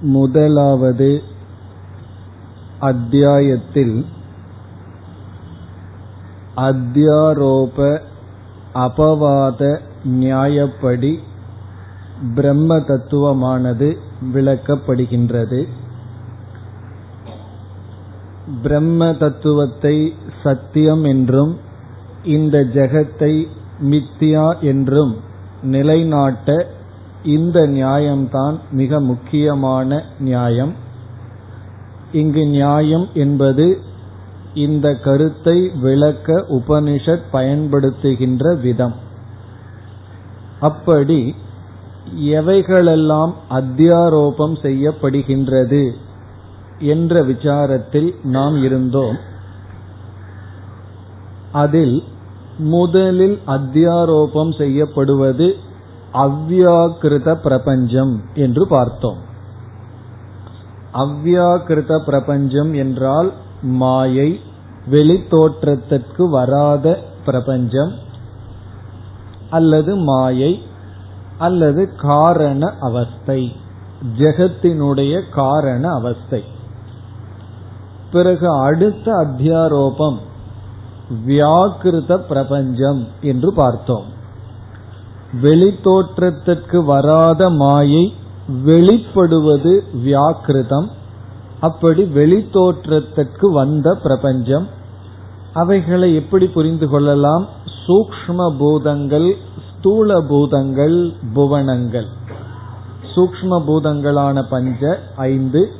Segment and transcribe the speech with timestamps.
[0.00, 1.22] முதலாவது
[2.78, 4.06] அத்தியாயத்தில்
[6.56, 8.00] அத்தியாரோப
[8.74, 11.18] அபவாத நியாயப்படி
[12.34, 13.96] பிரம்ம தத்துவமானது
[14.34, 15.68] விளக்கப்படுகின்றது.
[18.62, 21.58] பிரம்ம தத்துவத்தை சத்தியம் என்றும்
[22.24, 23.46] இந்த ஜெகத்தை
[23.80, 25.16] மித்தியா என்றும்
[25.62, 26.78] நிலைநாட்ட
[27.24, 30.72] இந்த நியாயம்தான் மிக முக்கியமான நியாயம்.
[32.12, 33.80] இங்கு நியாயம் என்பது
[34.54, 38.94] இந்த கருத்தை விளக்க உபனிஷத் பயன்படுத்துகின்ற விதம்.
[40.60, 41.34] அப்படி
[42.20, 45.90] எவைகளெல்லாம் அத்தியாரோபம் செய்யப்படுகின்றது
[46.78, 49.16] என்ற விசாரத்தில் நாம் இருந்தோம்.
[51.52, 52.04] அதில்
[52.58, 55.56] முதலில் அத்தியாரோபம் செய்யப்படுவது
[56.12, 59.16] அவ்யாக்கிருத பிரபஞ்சம் என்று பார்த்தோம்.
[60.92, 64.40] அவ்யாக்கிருத பிரபஞ்சம் என்றால் மாயை
[64.90, 67.92] வெளித்தோற்றத்திற்கு வராத பிரபஞ்சம்
[69.50, 70.62] அல்லது மாயை
[71.38, 73.56] அல்லது காரண அவஸ்தை
[74.18, 76.44] ஜெகத்தினுடைய காரண அவஸ்தை.
[78.12, 80.18] பிறகு அடுத்த அத்தியாரோபம்
[81.26, 84.18] வியாக்கிருத பிரபஞ்சம் என்று பார்த்தோம்.
[85.42, 88.14] வெளித்தோற்றத்திற்கு வராத மாயை
[88.66, 90.88] வெளிப்படுவது வியாக்கிருதம்.
[91.60, 94.68] அப்படி வெளித்தோற்றத்திற்கு வந்த பிரபஞ்சம்.
[95.52, 97.46] அவைகளை எப்படி புரிந்து கொள்ளலாம்?
[97.86, 99.36] சூக்ம பூதங்கள்
[99.70, 102.06] ஸ்தூல பூதங்கள் புவனங்கள்.
[103.14, 105.70] சூக்ம பூதங்களான பஞ்ச ஐந்து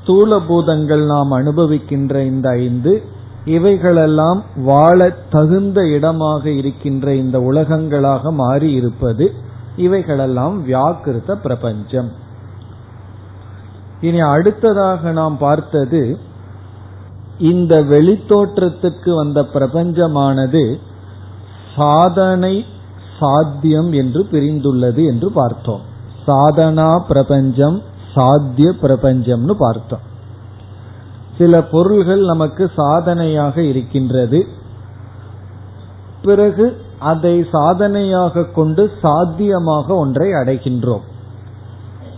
[0.00, 3.02] ஸ்தூல பூதங்கள் நாம் அனுபவிக்கின்ற இந்த ஐந்து
[3.44, 9.34] இவைகளெல்லாம் வாழ தகுந்த இடமாக இருக்கின்ற இந்த உலகங்களாக மாறி இருப்பது
[9.76, 12.10] இவைகளெல்லாம் வியாக்கிருத பிரபஞ்சம்.
[14.00, 16.18] இனி அடுத்ததாக நாம் பார்த்தது
[17.38, 20.78] இந்த வெளித்தோற்றத்துக்கு வந்த பிரபஞ்சமானது
[21.76, 22.64] சாதனை
[23.18, 25.80] சாத்தியம் என்று பிரிந்துள்ளது என்று பார்த்தோம்.
[26.26, 27.82] சாதனா பிரபஞ்சம்
[28.14, 30.10] சாத்திய பிரபஞ்சம்னு பார்த்தோம்.
[31.38, 34.46] சில பொருள்கள் நமக்கு சாதனையாக இருக்கின்றது.
[36.22, 41.04] பிறகு அதை சாதனையாக கொண்டு சாத்தியமாக ஒன்றை அடைகின்றோம்.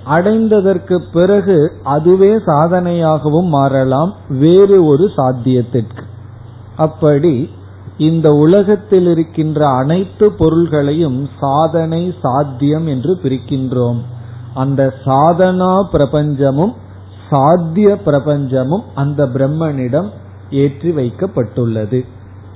[0.07, 6.03] அடைந்ததற்கு பிறகு அதுவே சாதனையாகவும் மாறலாம் வேறு ஒரு சாத்தியத்திற்கு.
[6.77, 7.51] அப்படி
[7.99, 14.01] இந்த உலகத்தில் இருக்கின்ற அனைத்து பொருள்களையும் சாதனை சாத்தியம் என்று பிரிக்கின்றோம்.
[14.55, 16.75] அந்த சாதனா பிரபஞ்சமும்
[17.31, 20.11] சாத்திய பிரபஞ்சமும் அந்த பிரம்மனிடம்
[20.51, 22.07] ஏற்றி வைக்கப்பட்டுள்ளது.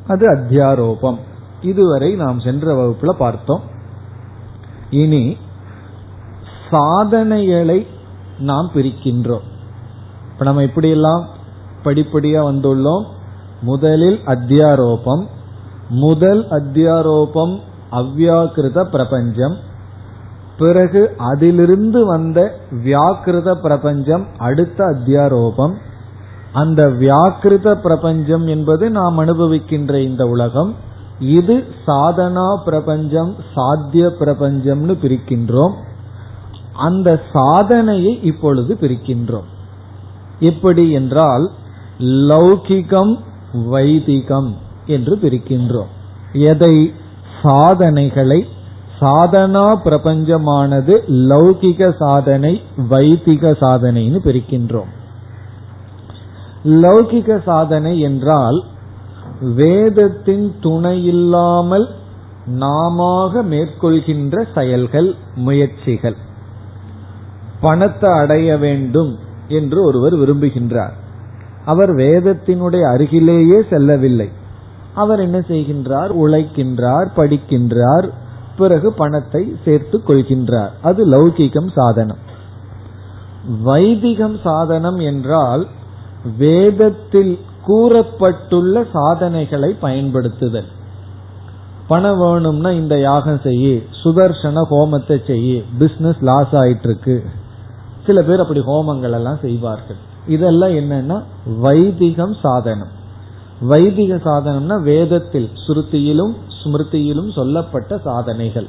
[0.06, 1.18] அது அத்தியாரோபம்.
[1.62, 3.60] இதுவரை நாம் சென்ற வகுப்புல பார்த்தோம்.
[4.90, 5.36] இனி
[6.70, 7.86] சாதனைகளை
[8.38, 9.46] நாம் பிரிக்கின்றோம்.
[10.32, 11.28] இப்ப நம்ம இப்படியெல்லாம்
[11.84, 13.04] படிப்படியா வந்துள்ளோம்.
[13.60, 15.26] முதலில் அத்தியாரோபம்
[15.88, 17.60] முதல் அத்தியாரோபம்
[17.92, 19.56] அவ்யாக்கிருத பிரபஞ்சம்
[20.58, 22.54] பிறகு அதிலிருந்து வந்த
[22.84, 25.74] வியாக்கிருத பிரபஞ்சம் அடுத்த அத்தியாரோபம்.
[26.52, 30.74] அந்த வியாக்கிருத பிரபஞ்சம் என்பது நாம் அனுபவிக்கின்ற இந்த உலகம்.
[31.18, 35.72] இது சாதனா பிரபஞ்சம் சாத்திய பிரபஞ்சம்னு பிரிக்கின்றோம்.
[36.74, 39.48] அந்த சாதனையை இப்பொழுது பிரிக்கின்றோம்.
[40.38, 41.50] எப்படி என்றால்
[41.98, 43.18] லௌகிகம்
[43.52, 45.90] வைதிகம் என்று பிரிக்கின்றோம்.
[46.32, 46.92] எதை?
[47.42, 48.46] சாதனைகளை
[49.00, 54.90] சாதனா பிரபஞ்சமானது லௌகிக சாதனை வைதிக சாதனைன்னு பிரிக்கின்றோம்.
[56.64, 58.64] லௌகிக சாதனை என்றால்
[59.40, 61.88] வேதத்தின் துணையில்லாமல்
[62.46, 66.16] நாம மேற்கொள்கின்ற செயல்கள் முயற்சிகள்.
[67.60, 70.92] பணத்தை அடைய வேண்டும் என்று ஒருவர் விரும்புகின்றார்.
[71.64, 74.28] அவர் வேதத்தினுடைய அருகிலேயே செல்லவில்லை.
[74.94, 76.08] அவர் என்ன செய்கின்றார்?
[76.08, 78.08] உழைக்கின்றார் படிக்கின்றார்
[78.58, 80.72] பிறகு பணத்தை சேர்த்து கொள்கின்றார்.
[80.82, 82.22] அது லௌகிகம் சாதனம்.
[83.62, 85.62] வைதிகம் சாதனம் என்றால்
[86.38, 87.34] வேதத்தில்
[87.66, 90.68] கூறப்பட்டுள்ள சாதனைகளை பயன்படுத்துதல்.
[91.88, 93.66] பணம் வேணும்னா இந்த யாகம் செய்ய
[94.02, 97.16] சுதர்சன ஹோமத்தை செய்ய பிசினஸ் லாஸ் ஆயிட்டு இருக்கு
[98.06, 100.00] சில பேர் அப்படி ஹோமங்கள் எல்லாம் செய்வார்கள்.
[100.26, 101.16] இதெல்லாம் என்னன்னா
[101.60, 102.92] வைதிகம் சாதனம்.
[103.60, 106.34] வைதிக சாதனம்னா வேதத்தில் சுருத்தியிலும்
[106.64, 108.66] ஸ்மிருதியிலும் சொல்லப்பட்ட சாதனைகள்.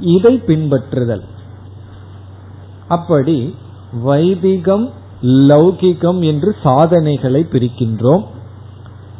[0.00, 1.22] இதை பின்பற்றுதல்.
[2.88, 3.54] அப்படி
[4.02, 4.90] வைதிகம்
[5.22, 8.24] லௌகிகம் என்று சாதனைகளை பிரிக்கின்றோம்.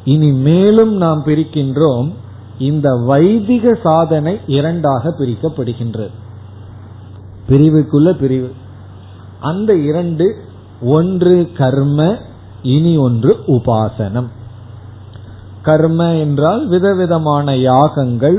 [0.05, 2.13] இனி மேலும் நாம் பிரிக்கின்றோம்
[2.59, 6.11] இந்த வைதிக சாதனை இரண்டாக பிரிக்கப்படுகின்றது.
[7.49, 8.53] பிரிவுக்குள்ள பிரிவு.
[9.41, 10.37] அந்த இரண்டு
[10.83, 12.17] ஒன்று கர்ம
[12.63, 14.29] இனி ஒன்று உபாசனம்.
[15.65, 18.39] கர்ம என்றால் விதவிதமான யாகங்கள்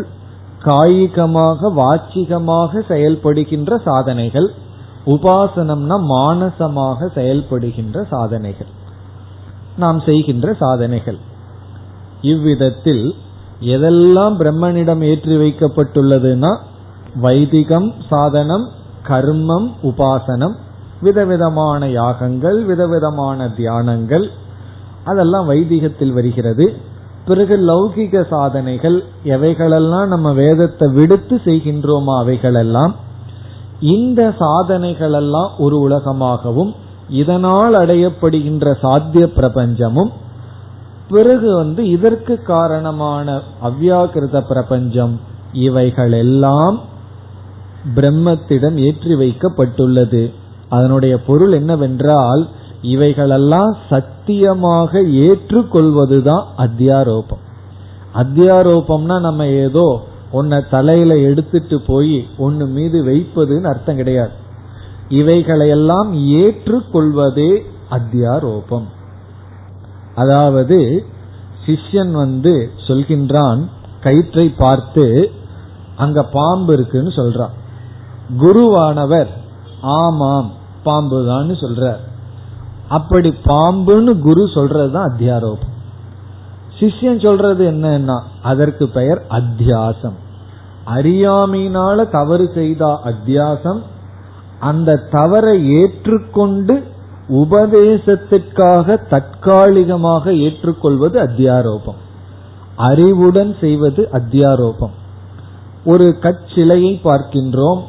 [0.65, 4.47] காயிகமாக வாச்சிகமாக செயல்படுகின்ற சாதனைகள்
[5.13, 8.71] உபாசனம்னா மானசமாக செயல்படுகின்ற சாதனைகள்.
[9.77, 11.19] நாம் செய்கின்ற சாதனைகள்.
[12.31, 13.05] இவ்விதத்தில்
[13.73, 16.51] எதெல்லாம் பிரம்மனிடம் ஏற்றி வைக்கப்பட்டுள்ளதுன்னா
[17.21, 18.65] வைதிகம் சாதனம்
[19.07, 20.55] கர்மம் உபாசனம்
[21.01, 24.25] விதவிதமான யாகங்கள் விதவிதமான தியானங்கள்
[25.03, 26.65] அதெல்லாம் வைதிகத்தில் வருகிறது.
[27.25, 32.95] பிறகு லௌகிக சாதனைகள் எவைகளெல்லாம் நம்ம வேதத்தை விடுத்து செய்கின்றோமோ அவைகளெல்லாம்
[33.79, 36.71] இந்த சாதனைகளெல்லாம் ஒரு உலகமாகவும்
[37.09, 40.11] இதனால் அடையப்படுகின்ற சாத்திய பிரபஞ்சமும்
[41.09, 45.19] பிறகு வந்து இதற்கு காரணமான அவ்யாக்கிருத பிரபஞ்சம்
[45.51, 46.79] இவைகளெல்லாம்
[47.95, 50.33] பிரம்மத்திடம் ஏற்றி வைக்கப்பட்டுள்ளது.
[50.69, 52.47] அதனுடைய பொருள் என்னவென்றால்
[52.81, 57.43] இவைகளெல்லாம் சத்தியமாக ஏற்றுக்கொள்வதுதான் அத்தியாரோபம்.
[58.13, 64.31] அத்தியாரோபம்னா நம்ம ஏதோ உன்னை தலையில எடுத்துட்டு போய் ஒன்னு மீது வைப்பதுன்னு அர்த்தம் கிடையாது.
[65.09, 68.85] இவைகளையெல்லாம் ஏற்றுக்கொள்வதே அத்தியாரோபம்.
[70.15, 71.05] அதாவது
[71.65, 73.69] சிஷ்யன் வந்து சொல்கின்றான்
[74.01, 75.31] கயிற்றை பார்த்து
[75.95, 77.49] அங்க பாம்பு இருக்குன்னு சொல்றான்.
[78.39, 79.27] குருவானவர்
[79.81, 80.51] ஆமாம்
[80.85, 81.99] பாம்புதான்னு சொல்றார்.
[82.89, 85.73] அப்படி பாம்புன்னு குரு சொல்றதுதான் அத்தியாரோபம்.
[86.79, 90.15] சிஷ்யன் சொல்றது என்னன்னா அதற்கு பெயர் அத்தியாசம்.
[90.95, 93.79] அறியாமையினால தவறு செய்த அத்தியாசம்.
[94.59, 96.83] அந்த தவறை ஏற்றுக்கொண்டு
[97.29, 101.95] உபதேசத்திற்காக தற்காலிகமாக ஏற்றுக்கொள்வது அத்தியாரோபம்.
[102.75, 104.91] அறிவுடன் செய்வது அத்தியாரோபம்.
[105.85, 107.81] ஒரு கச்சிலையை பார்க்கின்றோம்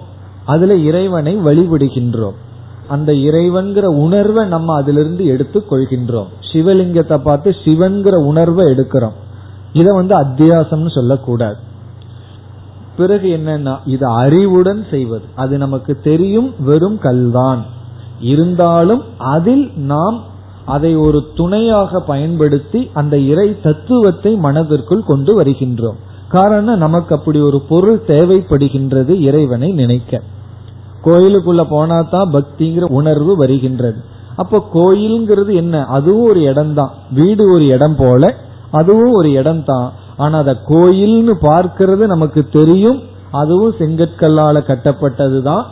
[0.44, 2.34] அதுல இறைவனை வழிபடுகின்றோம்.
[2.88, 6.26] அந்த இறைவன்கிற உணர்வை நம்ம அதிலிருந்து எடுத்துக் கொள்கின்றோம்.
[6.52, 9.16] சிவலிங்கத்தை பார்த்து சிவன்கிற உணர்வை எடுக்கிறோம்.
[9.72, 11.56] இதை வந்து அத்தியாசம்னு சொல்லக்கூடாது.
[12.96, 15.24] பிறகு என்னன்னா இது அறிவுடன் செய்வது.
[15.34, 17.64] அது நமக்கு தெரியும் வெறும் கல்தான்.
[18.20, 20.22] இருந்தாலும் அதில் நாம்
[20.64, 25.96] அதை ஒரு துணையாக பயன்படுத்தி அந்த இறை தத்துவத்தை மனதிற்குள் கொண்டு வருகின்றோம்.
[26.28, 30.20] காரணம் நமக்கு அப்படி ஒரு பொருள் தேவைப்படுகின்றது இறைவனை நினைக்க.
[31.06, 33.98] கோயிலுக்குள்ள போனா தான் பக்திங்கிற உணர்வு வருகின்றது.
[34.42, 35.76] அப்ப கோயில்ங்கிறது என்ன?
[35.96, 38.32] அதுவும் ஒரு இடம் தான் வீடு ஒரு இடம் போல
[38.72, 42.98] அதுவும் ஒரு இடம் தான் ஆனா அத கோயில்னு பார்க்கிறது நமக்கு தெரியும்.
[43.32, 45.64] அதுவும் செங்கற்கல்லால கட்டப்பட்டது தான்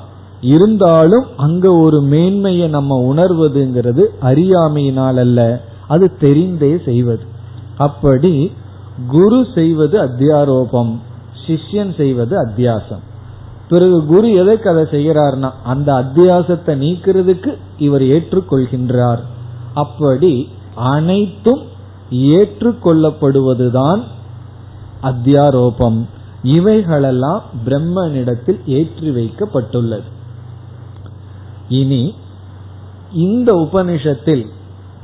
[0.54, 5.40] இருந்தாலும் அங்க ஒரு மேன்மையை நம்ம உணர்வதுங்கிறது அறியாமையினால் அல்ல.
[5.88, 7.24] அது தெரிந்தே செய்வது.
[7.86, 8.34] அப்படி
[9.10, 10.92] குரு செய்வது அத்தியாரோபம்
[11.44, 13.02] சிஷ்யன் செய்வது அத்தியாசம்.
[13.68, 19.22] பிறகு குரு எதற்கு அதை செய்யறார்னா அந்த அத்தியாசத்தை நீக்கிறதுக்கு இவர் ஏற்றுக்கொள்கின்றார்.
[19.74, 21.62] அப்படி அனைத்தும்
[22.10, 24.02] ஏற்றுக்கொள்ளப்படுவதுதான்
[25.02, 25.98] அத்தியாரோபம்.
[26.42, 30.08] இவைகளெல்லாம் பிரம்மனிடத்தில் ஏற்றி வைக்கப்பட்டுள்ளது.
[31.68, 32.14] இனி
[33.12, 34.44] இந்த உபனிஷத்தில்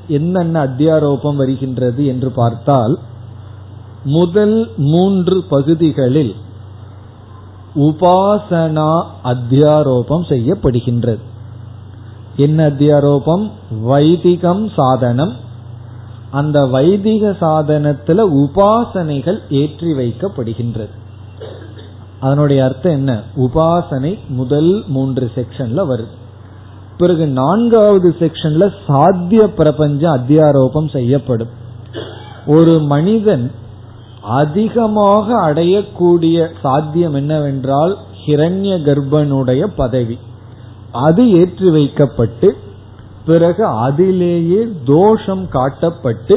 [0.08, 2.98] என்னென்ன அத்தியாரோபம் வருகின்றது என்று பார்த்தால்
[4.04, 6.34] முதல் மூன்று பகுதிகளில்
[7.74, 11.18] உபாசனா அத்தியாரோபம் செய்யப்படுகின்றது.
[12.36, 13.50] என்ன அத்தியாரோபம்?
[13.82, 15.32] வைதிகம் சாதனம்.
[16.30, 20.88] அந்த வைதிக சாதனத்துல உபாசனைகள் ஏற்றி வைக்கப்படுகின்றது.
[22.20, 23.22] அதனுடைய அர்த்தம் என்ன?
[23.36, 26.18] உபாசனை முதல் மூன்று செக்ஷன்ல வருது
[26.98, 31.48] பிறகு நான்காவது செக்ஷன்ல சாத்திய பிரபஞ்ச அத்தியாரோபம் செய்யப்படும்.
[32.46, 33.50] ஒரு மனிதன்
[34.22, 40.18] அதிகமாக அடையக்கூடிய சாத்தியம் என்னவென்றால் ஹிரண்ய கர்ப்பனுடைய பதவி.
[40.92, 42.48] அது ஏற்றி வைக்கப்பட்டு
[43.26, 46.36] பிறகு அதிலேயே தோஷம் காட்டப்பட்டு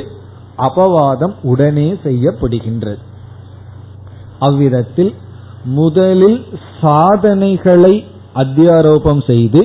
[0.57, 3.01] அபவாதம் உடனே செய்யப்படுகின்றது.
[4.39, 5.13] அவ்விதத்தில்
[5.63, 6.45] முதலில்
[6.81, 8.03] சாதனைகளை
[8.35, 9.61] அத்தியாரோபம் செய்து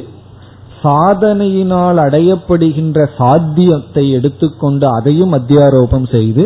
[0.82, 6.44] சாதனையினால் அடையப்படுகின்ற சாத்தியத்தை எடுத்துக்கொண்டு அதையும் அத்தியாரோபம் செய்து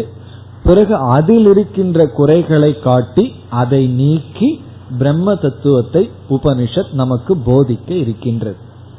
[0.64, 4.62] பிறகு அதில் இருக்கின்ற குறைகளை காட்டி அதை நீக்கி
[4.98, 8.56] பிரம்ம தத்துவத்தை உபனிஷத் நமக்கு போதிக்க இருக்கின்றது.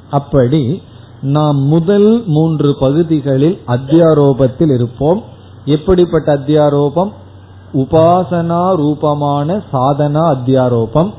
[0.10, 0.82] அப்படி
[1.22, 5.24] நாம் முதல் மூன்று பகுதிகளில் அத்தியாரோபத்தில் இருப்போம்.
[5.65, 7.12] எப்படிப்பட்ட அத்தியாரோபம்?
[7.74, 11.13] உபாசனா ரூபமான சாதனா அத்தியாரோபம்.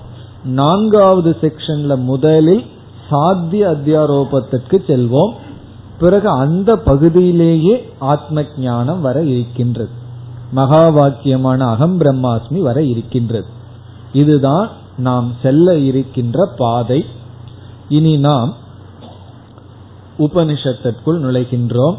[0.44, 2.64] நான்காவது செக்ஷன்ல முதலில்
[3.10, 5.32] சாத்திய அத்தியாரோபத்திற்கு செல்வோம்.
[6.00, 10.02] பிறகு அந்த பகுதியிலேயே ஆத்ம ஞானம் வர இருக்கின்றது.
[10.52, 13.46] மகா வாக்கியமான அகம் பிரம்மாஸ்மி வர இருக்கின்றது.
[14.12, 17.04] இதுதான் நாம் செல்ல இருக்கின்ற பாதை.
[17.88, 18.54] இனி நாம்
[20.18, 21.96] உபனிஷத்திற்குள் நுழைகின்றோம்.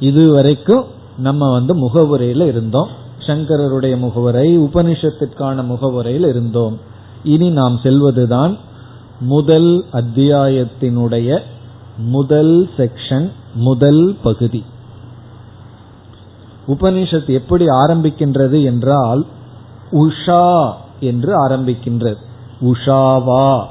[0.00, 0.84] இதுவரைக்கும்
[1.18, 2.88] நம்ம வந்து முகவுரையில இருந்தோம்.
[3.18, 6.78] சங்கரருடைய முகவுரை உபனிஷத்திற்கான முகவுரையில் இருந்தோம்.
[7.24, 8.58] இனி நாம் செல்வதுதான்
[9.20, 11.40] முதல் அத்தியாயத்தினுடைய
[11.98, 14.64] முதல் செக்ஷன் முதல் பகுதி.
[16.68, 19.26] உபனிஷத் எப்படி ஆரம்பிக்கின்றது என்றால்
[19.92, 22.14] உஷா என்று ஆரம்பிக்கின்றது.
[22.60, 23.64] உஷாவா.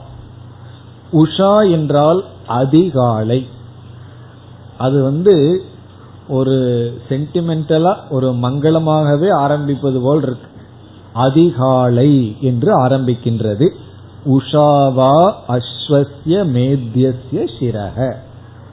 [1.14, 3.48] உஷா என்றால் அதிகாலை.
[4.78, 5.62] அது வந்து
[6.28, 6.54] ஒரு
[7.10, 10.48] சென்டிமெண்டலா ஒரு மங்களமாகவே ஆரம்பிப்பது போல் இருக்கு.
[11.14, 13.74] அதிகாலை என்று ஆரம்பிக்கின்றது.
[14.26, 18.14] உஷாவா அஸ்வசிய மேத்தியசிய சிரக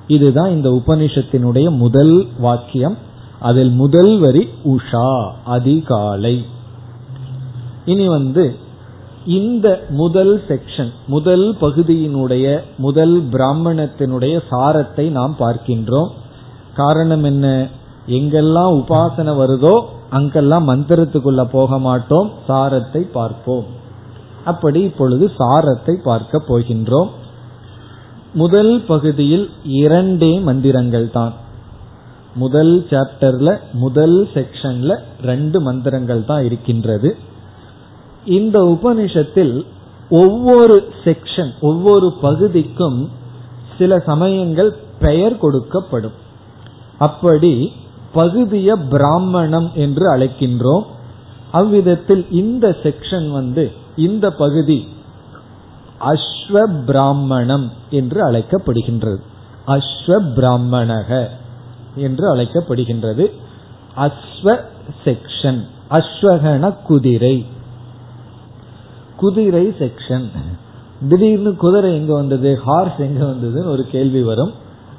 [0.06, 3.10] இதுதான் இந்த உபனிஷத்தினுடைய முதல் வாக்கியம்.
[3.42, 5.08] அதில் முதல் வரி உஷா
[5.44, 6.36] அதிகாலை.
[7.84, 8.44] இனி வந்து
[9.38, 12.46] இந்த முதல் செக்ஷன் முதல் பகுதியினுடைய
[12.76, 16.10] முதல் பிராமணத்தினுடைய சாரத்தை நாம் பார்க்கின்றோம்.
[16.74, 17.46] காரணம் என்ன?
[18.06, 19.74] எங்கெல்லாம் உபாசனை வருதோ
[20.10, 22.30] அங்கெல்லாம் மந்திரத்துக்குள்ள போக மாட்டோம்.
[22.48, 23.66] சாரத்தை பார்ப்போம்.
[24.44, 27.10] அப்படி இப்பொழுது சாரத்தை பார்க்க போகின்றோம்.
[28.34, 31.32] முதல் பகுதியில் இரண்டே மந்திரங்கள் தான்
[32.34, 37.16] முதல் சாப்டர்ல முதல் செக்ஷன்ல ரெண்டு மந்திரங்கள் தான் இருக்கின்றது.
[38.24, 39.64] இந்த உபனிஷத்தில்
[40.10, 43.10] ஒவ்வொரு செக்ஷன் ஒவ்வொரு பகுதிக்கும்
[43.78, 46.16] சில சமயங்கள் பெயர் கொடுக்கப்படும்.
[46.98, 47.72] அப்படி
[48.12, 50.82] பகுதிய பிராமணம் என்று அழைக்கின்றோம்.
[51.50, 54.88] அவ்விதத்தில் இந்த செக்ஷன் வந்து இந்த பகுதி
[56.00, 59.22] அஸ்வ பிராமணம் என்று அழைக்கப்படுகின்றது.
[59.66, 61.28] அஸ்வ பிராமணக
[61.94, 63.30] என்று அழைக்கப்படுகின்றது.
[63.96, 64.60] அஸ்வ
[65.04, 67.46] செக்ஷன் அஸ்வகன குதிரை.
[69.16, 70.30] குதிரை செக்ஷன்
[71.08, 72.60] திடீர்னு குதிரை எங்க வந்தது?
[72.60, 74.52] ஹார்ஸ் எங்க வந்ததுன்னு ஒரு கேள்வி வரும்.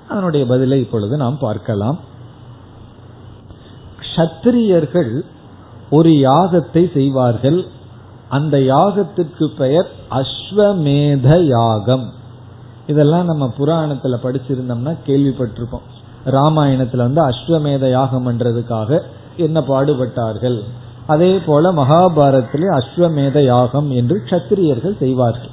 [0.09, 1.99] அதனுடைய பதிலை இப்பொழுது நாம் பார்க்கலாம்.
[3.99, 5.21] க்ஷத்திரியர்கள்
[5.89, 7.67] ஒரு யாகத்தை செய்வார்கள்.
[8.29, 12.13] அந்த யாகத்திற்கு பெயர் அஸ்வமேத யாகம்.
[12.87, 15.91] இதெல்லாம் நம்ம புராணத்துல படிச்சிருந்தோம்னா கேள்விப்பட்டிருப்போம்.
[16.25, 19.01] ராமாயணத்துல வந்து அஸ்வமேத யாகம் பண்றதுக்காக
[19.37, 20.63] என்ன பாடுபட்டார்கள்?
[21.07, 25.51] அதே போல மகாபாரத்திலே அஸ்வமேத யாகம் என்று கத்திரியர்கள் செய்வார்கள்.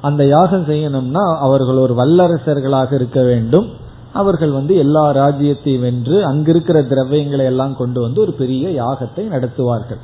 [0.00, 3.68] அந்த யாகம் செய்யணும்னா அவர்கள் ஒரு வல்லரசர்களாக இருக்க வேண்டும்.
[4.12, 10.00] அவர்கள் வந்து எல்லா ராஜ்யத்தையும் வென்று அங்கிருக்கிற திரவியங்களை எல்லாம் கொண்டு வந்து ஒரு பெரிய யாகத்தை நடத்துவார்கள்.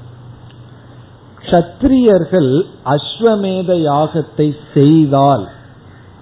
[1.51, 5.49] கத்திரியர்கள் அஸ்வமேத யாகத்தை செய்தால்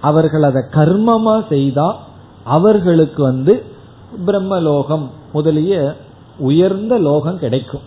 [0.01, 1.97] அவர்கள் அதை கர்மமா செய்தா
[2.55, 3.53] அவர்களுக்கு வந்து
[4.25, 5.73] பிரம்மலோகம் முதலிய
[6.49, 7.85] உயர்ந்த லோகம் கிடைக்கும்.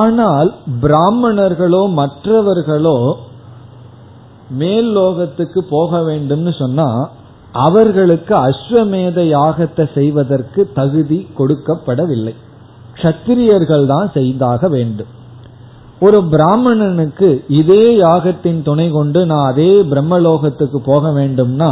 [0.00, 0.50] ஆனால்
[0.82, 2.98] பிராமணர்களோ மற்றவர்களோ
[4.60, 6.88] மேல் லோகத்துக்கு போக வேண்டும்னு சொன்னா
[7.66, 12.34] அவர்களுக்கு அஸ்வமேத யாகத்தை செய்வதற்கு தகுதி கொடுக்கப்படவில்லை.
[13.02, 15.10] கத்திரியர்கள் தான் செய்தாக வேண்டும்.
[16.06, 17.28] ஒரு பிராமணனுக்கு
[17.60, 21.70] இதே யாகத்தின் துணை கொண்டு நான் அதே பிரம்மலோகத்துக்கு போக வேண்டும்னா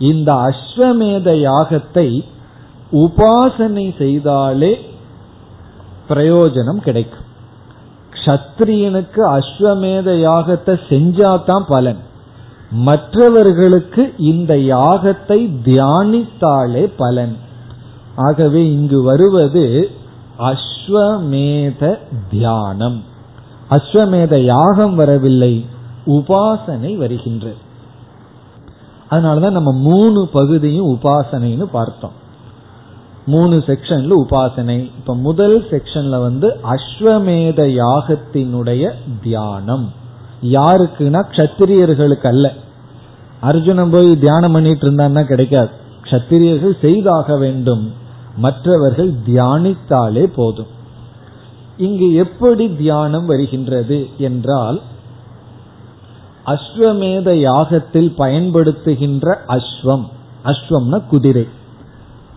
[0.00, 2.24] இந்த அஸ்வமேத யாகத்தை
[2.92, 4.74] உபாசனை செய்தாலே
[6.08, 7.28] பிரயோஜனம் கிடைக்கும்.
[8.24, 12.00] கத்திரியனுக்கு அஸ்வமேத யாகத்தை செஞ்சாதான் பலன்.
[12.70, 17.36] மற்றவர்களுக்கு இந்த யாகத்தை தியானித்தாலே பலன்.
[18.16, 19.90] ஆகவே இங்கு வருவது
[20.38, 21.98] அஸ்வமேத
[22.30, 23.04] தியானம்.
[23.70, 25.66] அஸ்வமேத யாகம் வரவில்லை
[26.06, 27.68] உபாசனை வருகின்றது.
[29.10, 32.12] அதனாலதான் நம்ம மூணு பகுதியும் உபாசனைன்னு பார்த்தோம்.
[33.26, 34.78] மூணு செக்ஷன்ல உபாசனை.
[34.78, 38.90] இப்ப முதல் செக்ஷன்ல வந்து அஸ்வமேத யாகத்தினுடைய
[39.22, 39.92] தியானம்.
[40.42, 42.52] யாருக்குன்னா கத்திரியர்களுக்கு அல்ல
[43.40, 45.70] அர்ஜுனன் போய் தியானம் பண்ணிட்டு இருந்தான்னா கிடைக்காது.
[46.02, 47.92] கத்திரியர்கள் செய்தாக வேண்டும்.
[48.36, 50.78] மற்றவர்கள் தியானித்தாலே போதும்.
[51.76, 54.80] இங்கு எப்படி தியானம் வருகின்றது என்றால்
[56.46, 60.04] அஸ்வமேத யாகத்தில் பயன்படுத்துகின்ற அஸ்வம்.
[60.44, 61.48] அஸ்வம்னா குதிரை.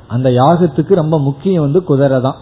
[0.08, 2.36] அந்த யாகத்துக்கு ரொம்ப முக்கியம் வந்து குதிரை தான்.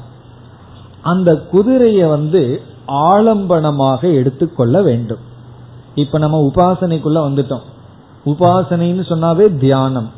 [1.01, 5.17] அந்த குதிரையை வந்து ஆலம்பனமாக எடுத்துக்கொள்ள வேண்டும்.
[5.95, 7.61] இப்ப நம்ம உபாசனைக்குள்ள வந்துட்டோம்.
[8.25, 10.11] உபாசனைன்னு சொன்னாவே தியானம்.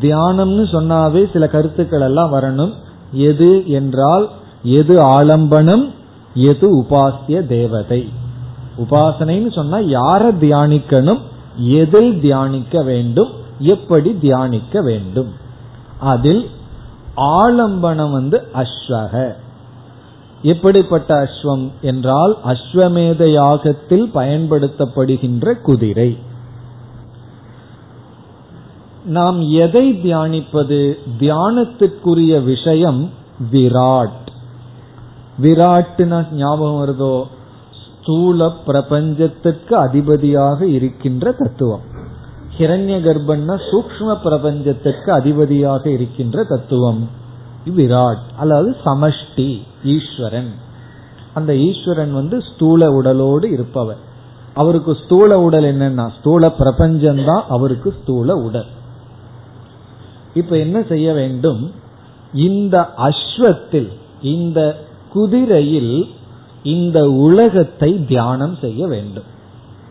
[0.00, 2.72] தியானம்னு சொன்னாவே சில கருத்துக்கள் எல்லாம் வரணும்.
[3.12, 4.28] எது என்றால்
[4.62, 5.92] எது ஆலம்பனம்
[6.34, 8.08] எது உபாசிய தேவதை.
[8.78, 11.20] உபாசனைன்னு சொன்னா யார தியானிக்கணும்?
[11.56, 13.30] எதில் தியானிக்க வேண்டும்?
[13.58, 15.32] எப்படி தியானிக்க வேண்டும்?
[15.98, 16.50] அதில்
[17.16, 19.34] ஆலம்பனம் வந்து அஸ்வக.
[20.42, 26.18] எப்படிப்பட்ட அஸ்வம் என்றால் அஸ்வமேத யாகத்தில் பயன்படுத்தப்படுகின்ற குதிரை.
[29.04, 30.94] நாம் எதை தியானிப்பது?
[31.18, 33.10] தியானத்திற்குரிய விஷயம்
[33.52, 34.28] விராட்.
[35.42, 37.24] விராட்னா ஞாபகம் வருதோ?
[38.04, 41.80] ஸ்தூல பிரபஞ்சத்திற்கு அதிபதியாக இருக்கின்ற தத்துவம்.
[42.58, 47.08] ஹிரண்ய கர்ப்பன்னா சூக்ம பிரபஞ்சத்திற்கு அதிபதியாக இருக்கின்ற தத்துவம்.
[47.76, 50.50] விராட் அதாவது சமஷ்டி ஈஸ்வரன்.
[51.34, 53.96] அந்த ஈஸ்வரன் வந்து ஸ்தூல உடலோடு இருப்பவர்.
[54.54, 58.66] அவருக்கு ஸ்தூல உடல் என்னன்னா ஸ்தூல பிரபஞ்சம்தான் அவருக்கு ஸ்தூல உடல்.
[60.34, 61.72] இப்ப என்ன செய்ய வேண்டும்?
[62.34, 63.88] இந்த அஸ்வத்தில்
[64.22, 64.78] இந்த
[65.12, 66.06] குதிரையில்
[66.64, 69.28] இந்த உலகத்தை தியானம் செய்ய வேண்டும்.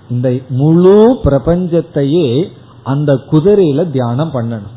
[0.09, 2.47] இந்த முழு பிரபஞ்சத்தையே
[2.83, 4.73] அந்த குதிரையில தியானம் பண்ணணும்.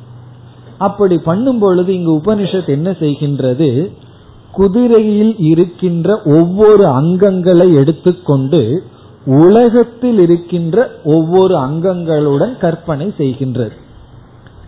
[0.79, 3.93] அப்படி பண்ணும் பொழுது இங்கு உபனிஷத் என்ன செய்கின்றது?
[4.53, 8.83] குதிரையில் இருக்கின்ற ஒவ்வொரு அங்கங்களை எடுத்துக்கொண்டு
[9.25, 13.76] உலகத்தில் இருக்கின்ற ஒவ்வொரு அங்கங்களுடன் கற்பனை செய்கின்றது.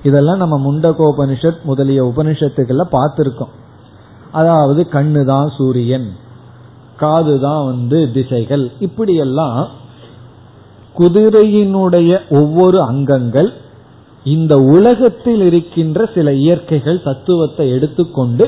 [0.03, 3.55] இதெல்லாம் நம்ம முண்டகோபனிஷத் முதலிய உபனிஷத்துக்கெல்லாம் பார்த்திருக்கோம்.
[4.33, 6.09] அதாவது கண்ணு தான் சூரியன்.
[7.03, 8.65] காது தான் வந்து திசைகள்.
[8.87, 9.61] இப்படியெல்லாம்
[10.97, 13.51] குதிரையினுடைய ஒவ்வொரு அங்கங்கள்
[14.25, 18.47] இந்த உலகத்தில் இருக்கின்ற சில இயற்கைகள் தத்துவத்தை எடுத்துக்கொண்டு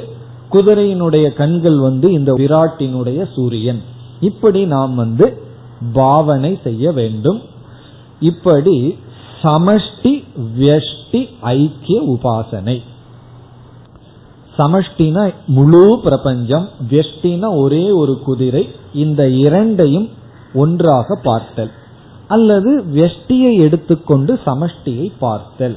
[0.53, 3.83] குதிரையினுடைய கண்கள் வந்து இந்த விராட்டினுடைய சூரியன்.
[4.21, 5.27] இப்படி நாம் வந்து
[5.93, 7.41] பாவனை செய்ய வேண்டும்.
[8.31, 8.77] இப்படி
[9.43, 10.13] சமஷ்டி
[10.59, 12.77] வியஷ்டி ஐக்கிய உபாசனை.
[14.61, 20.09] சமஷ்டினா முழு பிரபஞ்சம் வியஷ்டினா ஒரே ஒரு குதிரை இந்த இரண்டையும்
[20.55, 21.71] ஒன்றாக பார்த்தல்.
[22.29, 25.77] அல்லது வெஷ்டியை எடுத்துக்கொண்டு சமஷ்டியை பார்த்தல்.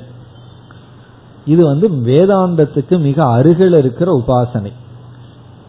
[1.45, 4.71] இது வந்து வேதாந்தத்துக்கு மிக அருகில் இருக்கிற உபாசனை.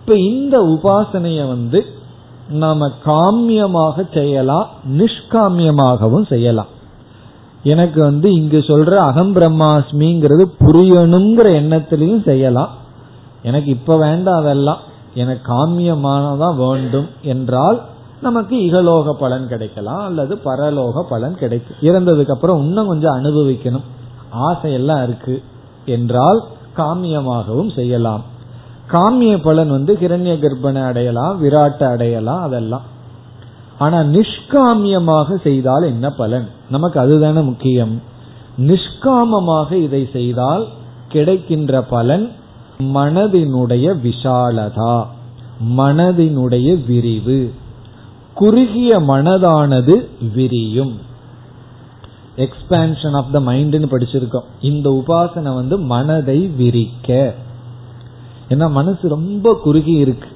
[0.00, 1.84] இப்ப இந்த உபாசனைய வந்து
[2.48, 4.68] நாம காமியமாக செய்யலாம்
[4.98, 6.66] நிஷ்காமியமாகவும் செய்யலாம்.
[7.62, 12.82] எனக்கு வந்து இங்கு சொல்ற அகம் பிரம்மாஸ்மிங்கிறது புரியணுங்கிற எண்ணத்திலையும் செய்யலாம்.
[13.44, 14.78] எனக்கு இப்ப வேண்டாம் அதெல்லாம்.
[15.14, 17.82] எனக்கு காமியமானதான் வேண்டும் என்றால்
[18.22, 21.76] நமக்கு இகலோக பலன் கிடைக்கலாம் அல்லது பரலோக பலன் கிடைக்கும்.
[21.80, 23.84] இறந்ததுக்கு அப்புறம் இன்னும் கொஞ்சம் அனுபவிக்கணும்.
[24.32, 25.42] ஆசையெல்லாம் இருக்கு
[25.86, 26.42] என்றால்
[26.76, 28.22] காமியமாகவும் செய்யலாம்.
[28.92, 32.82] காமிய பலன் வந்து கிரண்ய கர்ப்பனை அடையலாம் விராட்டை அடையலாம் அதெல்லாம்.
[33.78, 36.48] ஆனா நிஷ்காமியமாக செய்தால் என்ன பலன்?
[36.70, 38.02] நமக்கு அதுதானே முக்கியம்.
[38.58, 40.66] நிஷ்காமமாக இதை செய்தால்
[41.08, 42.32] கிடைக்கின்ற பலன்
[42.78, 45.06] மனதினுடைய விஷாலதா
[45.76, 47.52] மனதினுடைய விரிவு.
[48.34, 50.98] குறுகிய மனதானது விரியும்.
[52.36, 54.44] எக்ஸ்பான்ஷன் ஆஃப் த மைண்ட்னு படிச்சிருக்கோம்.
[54.60, 57.34] இந்த உபாசனை வந்து மனதை விரிக்க.
[58.48, 60.28] ஏன்னா மனசு ரொம்ப குறுகி இருக்கு.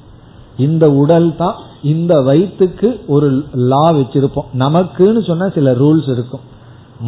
[0.57, 4.49] இந்த உடல் தான் இந்த வயிற்றுக்கு ஒரு லா வச்சிருப்போம்.
[4.59, 6.41] நமக்குன்னு சொன்னா சில ரூல்ஸ் இருக்கும்.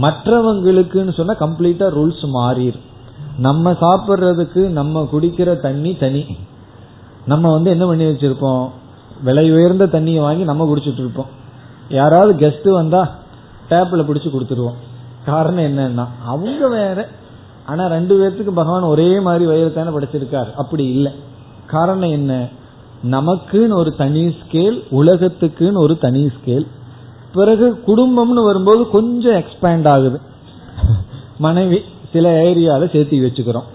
[0.01, 2.89] மற்றவங்களுக்குன்னு சொன்னா கம்ப்ளீட்டா ரூல்ஸ் மாறிடும்
[3.41, 6.27] நம்ம சாப்பிட்றதுக்கு நம்ம குடிக்கிற தண்ணி தனி.
[7.27, 8.69] நம்ம வந்து என்ன பண்ணி வச்சிருப்போம்?
[9.23, 11.27] விலை உயர்ந்த தண்ணியை வாங்கி நம்ம குடிச்சிட்டு இருப்போம்.
[11.89, 13.17] யாராவது கெஸ்ட் வந்தா
[13.71, 14.75] டேப்ல பிடிச்சி கொடுத்துருவோம்.
[15.25, 17.09] காரணம் என்னன்னா அவங்க வேற.
[17.67, 20.55] ஆனா ரெண்டு பேர்த்துக்கு பகவான் ஒரே மாதிரி வயிறு தானே படைச்சிருக்காரு.
[20.55, 21.13] அப்படி இல்லை.
[21.67, 22.47] காரணம் என்ன?
[23.11, 26.67] நமக்குன்னு ஒரு தனி ஸ்கேல் உலகத்துக்குன்னு ஒரு தனி ஸ்கேல்
[27.33, 30.21] பிறகு குடும்பம்னு வரும்போது கொஞ்சம் எக்ஸ்பேண்ட் ஆகுது.
[31.39, 31.81] மனைவி
[32.13, 33.69] சில ஏரியால சேர்த்து வச்சுக்கிறோம்.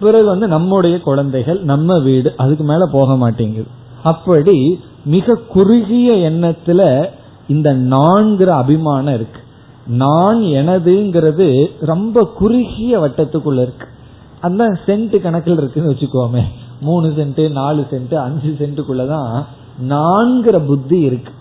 [0.00, 3.66] பிறகு வந்து நம்முடைய குழந்தைகள் நம்ம வீடு அதுக்கு மேல போக மாட்டேங்குது.
[4.02, 7.06] அப்படி மிக குறுகிய எண்ணத்துல
[7.48, 9.40] இந்த நான்கிற அபிமானம் இருக்கு.
[9.86, 13.86] நான் எனதுங்கிறது ரொம்ப குறுகிய வட்டத்துக்குள்ள இருக்கு.
[14.40, 16.42] அந்த சென்ட் கணக்கில் இருக்குன்னு வச்சுக்கோமே.
[16.80, 19.44] மூணு சென்ட் நாலு சென்ட் அஞ்சு சென்ட்டுக்குள்ளதான்
[19.88, 21.32] நான்கிற புத்தி இருக்கு.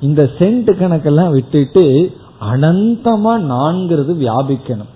[0.00, 2.12] இந்த சென்ட் கணக்கெல்லாம் விட்டுட்டு
[2.52, 4.94] அனந்தமா நான்கிறது வியாபிக்கணும்.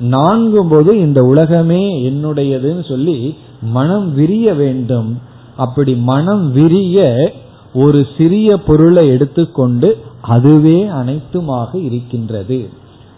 [0.00, 5.18] நான்கும் போது இந்த உலகமே என்னுடையதுன்னு சொல்லி மனம் விரிய வேண்டும்.
[5.56, 7.32] அப்படி மனம் விரிய
[7.74, 12.68] ஒரு சிறிய பொருளை எடுத்துக்கொண்டு அதுவே அனைத்துமாக இருக்கின்றது.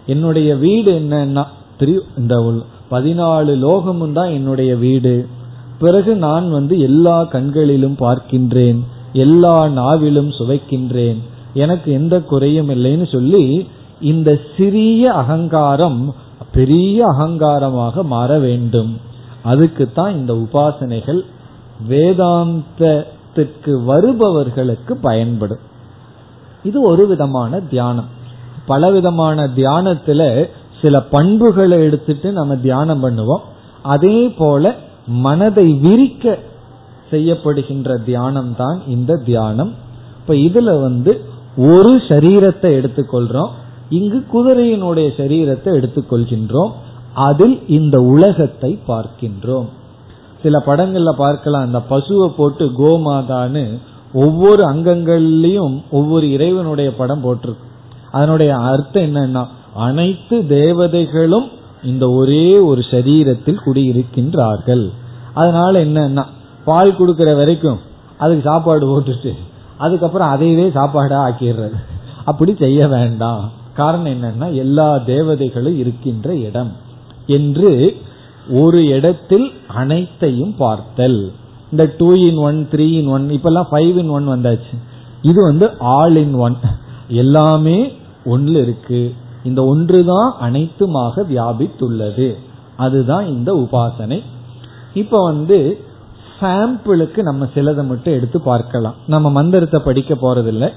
[0.07, 1.45] என்னுடைய வீடு என்னன்னா
[2.17, 2.35] இந்த
[2.91, 5.27] பதினாலு லோகமும் தான் என்னுடைய வீடு.
[5.79, 8.79] பிறகு நான் வந்து எல்லா கண்களிலும் பார்க்கின்றேன்
[9.13, 11.19] எல்லா நாவிலும் சுவைக்கின்றேன்.
[11.53, 13.67] எனக்கு எந்த குறையும் இல்லைன்னு சொல்லி
[14.01, 16.15] இந்த சிறிய அகங்காரம்
[16.55, 19.01] பெரிய அகங்காரமாக மாற வேண்டும்.
[19.43, 21.21] அதுக்கு தான் இந்த உபாசனைகள்
[21.89, 25.59] வேதாந்தத்திற்கு வருபவர்களுக்கு பயன்படும்.
[26.65, 28.11] இது ஒரு விதமான தியானம்.
[28.67, 30.49] பலவிதமான தியானத்துல
[30.83, 33.45] சில பண்புகளை எடுத்துட்டு நம்ம தியானம் பண்ணுவோம்.
[33.83, 34.75] அதே போல
[35.07, 36.39] மனதை விரிக்க
[37.11, 39.73] செய்யப்படுகின்ற தியானம் தான் இந்த தியானம்.
[40.21, 41.25] இப்ப இதுல வந்து
[41.57, 43.51] ஒரு சரீரத்தை எடுத்துக்கொள்றோம்.
[43.91, 46.73] இங்கு குதிரையினுடைய சரீரத்தை எடுத்துக்கொள்கின்றோம்
[47.15, 49.67] அதில் இந்த உலகத்தை பார்க்கின்றோம்.
[50.43, 51.65] சில படங்கள்ல பார்க்கலாம்.
[51.65, 53.79] அந்த பசுவை போட்டு கோமாதான்னு
[54.13, 57.65] ஒவ்வொரு அங்கங்கள்லயும் ஒவ்வொரு இறைவனுடைய படம் போட்டிருக்கு.
[58.11, 59.45] அதனுடைய அர்த்தம் என்னன்னா
[59.75, 61.49] அனைத்து தேவதைகளும்
[61.83, 64.85] இந்த ஒரே ஒரு சரீரத்தில் குடியிருக்கின்றார்கள்.
[65.35, 66.25] அதனால என்னன்னா
[66.65, 67.81] பால் கொடுக்கிற வரைக்கும்
[68.19, 69.33] அதுக்கு சாப்பாடு போட்டுட்டு
[69.79, 71.79] அதுக்கப்புறம் அதையவே சாப்பாடா ஆக்கிடுறது.
[72.25, 73.51] அப்படி செய்ய வேண்டாம்.
[73.75, 76.73] காரணம் என்னன்னா எல்லா தேவதைகளும் இருக்கின்ற இடம்
[77.27, 77.97] என்று
[78.51, 81.33] ஒரு இடத்தில் அனைத்தையும் பார்த்தல்.
[81.71, 84.75] இந்த two in one three in one இப்பெல்லாம் ஃபைவ் இன் ஒன் வந்தாச்சு.
[85.23, 86.57] இது வந்து ஆல் இன் ஒன்
[87.09, 87.93] எல்லாமே
[88.25, 89.15] ஒன்று இருக்கு.
[89.45, 92.29] இந்த ஒன்று தான் அனைத்துமாக வியாபித்துள்ளது.
[92.77, 94.23] அதுதான் இந்த உபாசனை.
[94.95, 95.79] இப்ப வந்து
[96.41, 98.95] சாம்பிளுக்கு நம்ம சிலதை மட்டும் எடுத்து பார்க்கலாம்.
[99.07, 100.71] நம்ம மந்திரத்தை படிக்க போறதில்லை.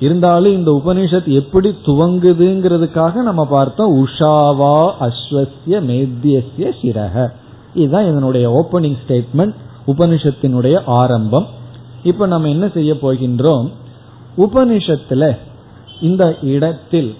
[0.00, 7.28] இருந்தாலும் இந்த உபனிஷத் எப்படி துவங்குதுங்கிறதுக்காக நம்ம பார்த்தோம் உஷாவா அஸ்வசிய மேத்தியசிய சிரக
[7.74, 9.54] இதுதான் இதனுடைய ஓபனிங் ஸ்டேட்மெண்ட்
[9.86, 11.46] உபனிஷத்தினுடைய ஆரம்பம்.
[12.02, 13.70] இப்ப நம்ம என்ன செய்ய போகின்றோம்?
[14.36, 15.38] உபனிஷத்துல
[16.00, 17.14] இந்த இடத்தில்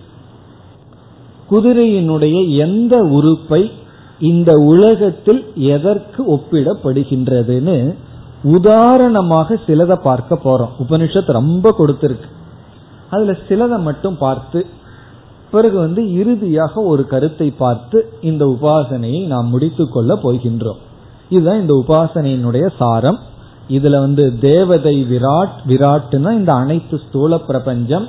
[1.51, 3.73] குதிரையினுடைய எந்த உறுப்பை
[4.21, 7.95] இந்த உலகத்தில் எதற்கு ஒப்பிடப்படுகின்றதுன்னு
[8.43, 10.83] உதாரணமாக சிலதை பார்க்க போறோம்.
[10.89, 12.29] உபனிஷத் ரொம்ப கொடுத்திருக்கு.
[13.11, 14.67] அதுல சிலதை மட்டும் பார்த்து
[15.51, 20.81] பிறகு வந்து இறுதியாக ஒரு கருத்தை பார்த்து இந்த உபாசனையை நாம் முடித்து கொள்ள போகின்றோம்.
[21.29, 23.19] இதுதான் இந்த உபாசனையினுடைய சாரம்.
[23.69, 28.07] இதுல வந்து தேவதை விராட் விராட்னா இந்த அனைத்து ஸ்தூல பிரபஞ்சம்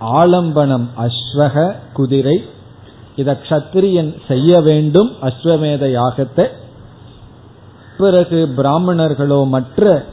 [0.00, 2.36] ஆலம்பனம் அஸ்வக குதிரை
[3.16, 6.46] இத கத்திரியன் செய்ய வேண்டும் அஸ்வமேத யாகத்தை.
[7.98, 10.04] பிறகு பிராமணர்களோ மற்ற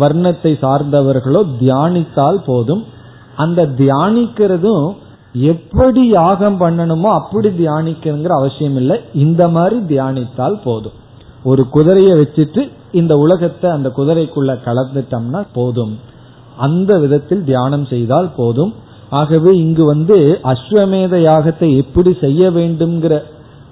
[0.00, 2.84] வர்ணத்தை சார்ந்தவர்களோ தியானித்தால் போதும்.
[3.36, 4.96] அந்த தியானிக்கிறதும்
[5.32, 9.00] எப்படி யாகம் பண்ணணுமோ அப்படி தியானிக்கணுங்கிற அவசியம் இல்லை.
[9.14, 10.92] இந்த மாதிரி தியானித்தால் போதும்.
[11.44, 15.98] ஒரு குதிரையை வச்சுட்டு இந்த உலகத்தை அந்த குதிரைக்குள்ள கலந்துட்டோம்னா போதும்.
[16.58, 18.74] அந்த விதத்தில் தியானம் செய்தால் போதும்.
[19.10, 23.22] ஆகவே இங்கு வந்து அஸ்வமேத யாகத்தை எப்படி செய்ய வேண்டும்ங்கிற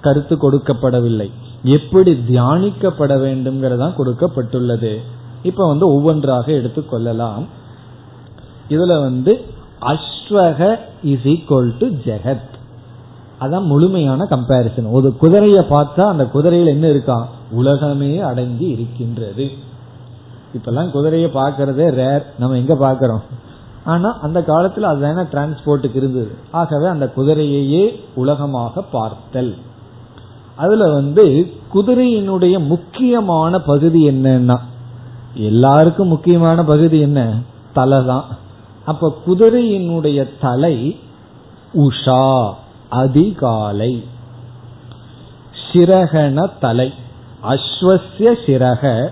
[0.01, 1.31] கருத்து கொடுக்கப்படவில்லை.
[1.63, 4.97] எப்படி தியானிக்கப்பட வேண்டும்ங்கிறதான் கொடுக்கப்பட்டுள்ளது.
[5.43, 7.45] இப்ப வந்து ஒவ்வொன்றாக எடுத்துக்கொள்ளலாம்
[8.69, 9.41] இதுல வந்து
[9.85, 12.51] அஸ்வக இஸ் ஈக்வல் டு ஜெகத்
[13.41, 19.51] அதான் முழுமையான கம்பாரிசன் ஒரு குதிரையை பார்த்தா அந்த குதிரையில என்ன இருக்கான் உலகமே அடங்கி இருக்கின்றது.
[20.53, 23.21] இப்பெல்லாம் குதிரையை பார்க்கறதே ரேர் நம்ம எங்க பாக்கிறோம்
[23.85, 26.31] ஆனா அந்த காலத்துல அதுதான டிரான்ஸ்போர்ட்டுக்கு இருந்தது.
[26.51, 29.55] ஆகவே அந்த குதிரையையே உலகமாக பார்த்தல்.
[30.55, 34.57] அதுல வந்து குதிரையினுடைய முக்கியமான பகுதி என்னன்னா
[35.33, 37.37] எல்லாருக்கும் முக்கியமான பகுதி என்ன?
[37.73, 38.25] தலை தான்
[38.85, 40.99] அப்ப குதிரையினுடைய தலை
[41.73, 42.53] உஷா
[42.89, 44.03] அதிகாலை.
[45.71, 46.93] சிரகன தலை.
[47.49, 49.09] அஸ்வசிய சிரக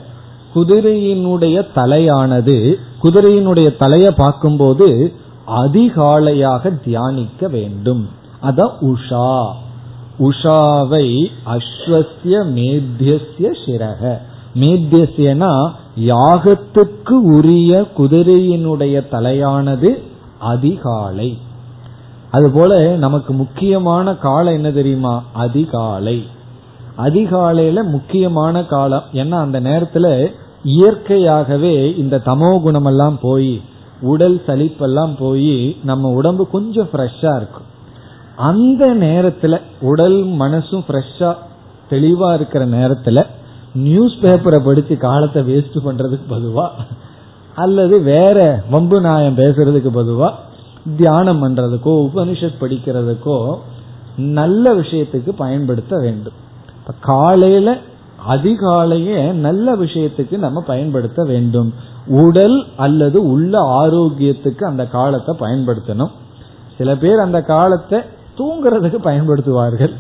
[0.56, 5.14] குதிரையினுடைய தலையானது குதிரையினுடைய தலையை பார்க்கும்போது
[5.48, 8.10] அதிகாலையாக தியானிக்க வேண்டும்.
[8.40, 9.52] அத உஷா.
[10.20, 14.18] உஷாவை அஸ்வசிய மேத்தியசிய சிரக
[14.56, 20.02] மேத்தியசியனா யாகத்துக்கு உரிய குதிரையினுடைய தலையானது
[20.40, 21.38] அதிகாலை.
[22.32, 25.24] அதுபோல நமக்கு முக்கியமான காலம் என்ன தெரியுமா?
[25.34, 26.28] அதிகாலை.
[26.98, 29.04] அதிகாலையில முக்கியமான காலம்.
[29.14, 33.62] ஏன்னா அந்த நேரத்துல இயற்கையாகவே இந்த தமோ குணமெல்லாம் போய்
[34.02, 37.70] உடல் சலிப்பெல்லாம் போய் நம்ம உடம்பு கொஞ்சம் ஃப்ரெஷ்ஷா இருக்கும்.
[38.36, 41.36] அந்த நேரத்துல உடல் மனசும் ஃப்ரெஷ்ஷா
[41.90, 43.26] தெளிவா இருக்கிற நேரத்துல
[43.74, 46.70] நியூஸ் பேப்பரை படிச்சு காலத்தை வேஸ்ட் பண்றதுக்கு பதுவா?
[47.56, 50.32] அல்லது வேற வம்பு நாயம் பேசுறதுக்கு பதுவா?
[50.98, 53.56] தியானம் பண்றதுக்கோ உபனிஷத் படிக்கிறதுக்கோ
[54.18, 56.34] நல்ல விஷயத்துக்கு பயன்படுத்த வேண்டும்.
[57.00, 57.78] காலையில
[58.30, 61.74] அதிகாலையே நல்ல விஷயத்துக்கு நம்ம பயன்படுத்த வேண்டும்.
[62.08, 66.12] உடல் அல்லது உள்ள ஆரோக்கியத்துக்கு அந்த காலத்தை பயன்படுத்தணும்.
[66.78, 68.00] சில பேர் அந்த காலத்தை
[68.38, 69.94] தூங்குறதுக்கு பயன்படுத்துவார்கள்.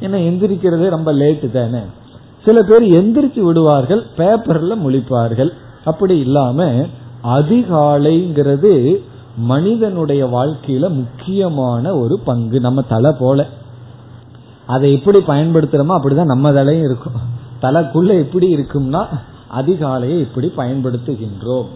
[0.00, 1.80] ஏன்னா எந்திரிக்கிறதே ரொம்ப லேட்டு தானே?
[2.48, 5.50] சில பேர் எந்திரிச்சு விடுவார்கள் பேப்பர்ல முழிப்பார்கள்.
[5.84, 6.86] அப்படி இல்லாம
[7.24, 8.96] அதிகாலைங்கிறது
[9.36, 12.60] மனிதனுடைய வாழ்க்கையில முக்கியமான ஒரு பங்கு.
[12.60, 13.46] நம்ம தலை போல.
[14.66, 17.12] அதை எப்படி பயன்படுத்துறோமோ அப்படிதான் நம்ம தலையும் இருக்கும்.
[17.62, 19.06] தலைக்குள்ள எப்படி இருக்கும்னா
[19.56, 21.66] அதிகாலையை இப்படி பயன்படுத்துகின்றோம்.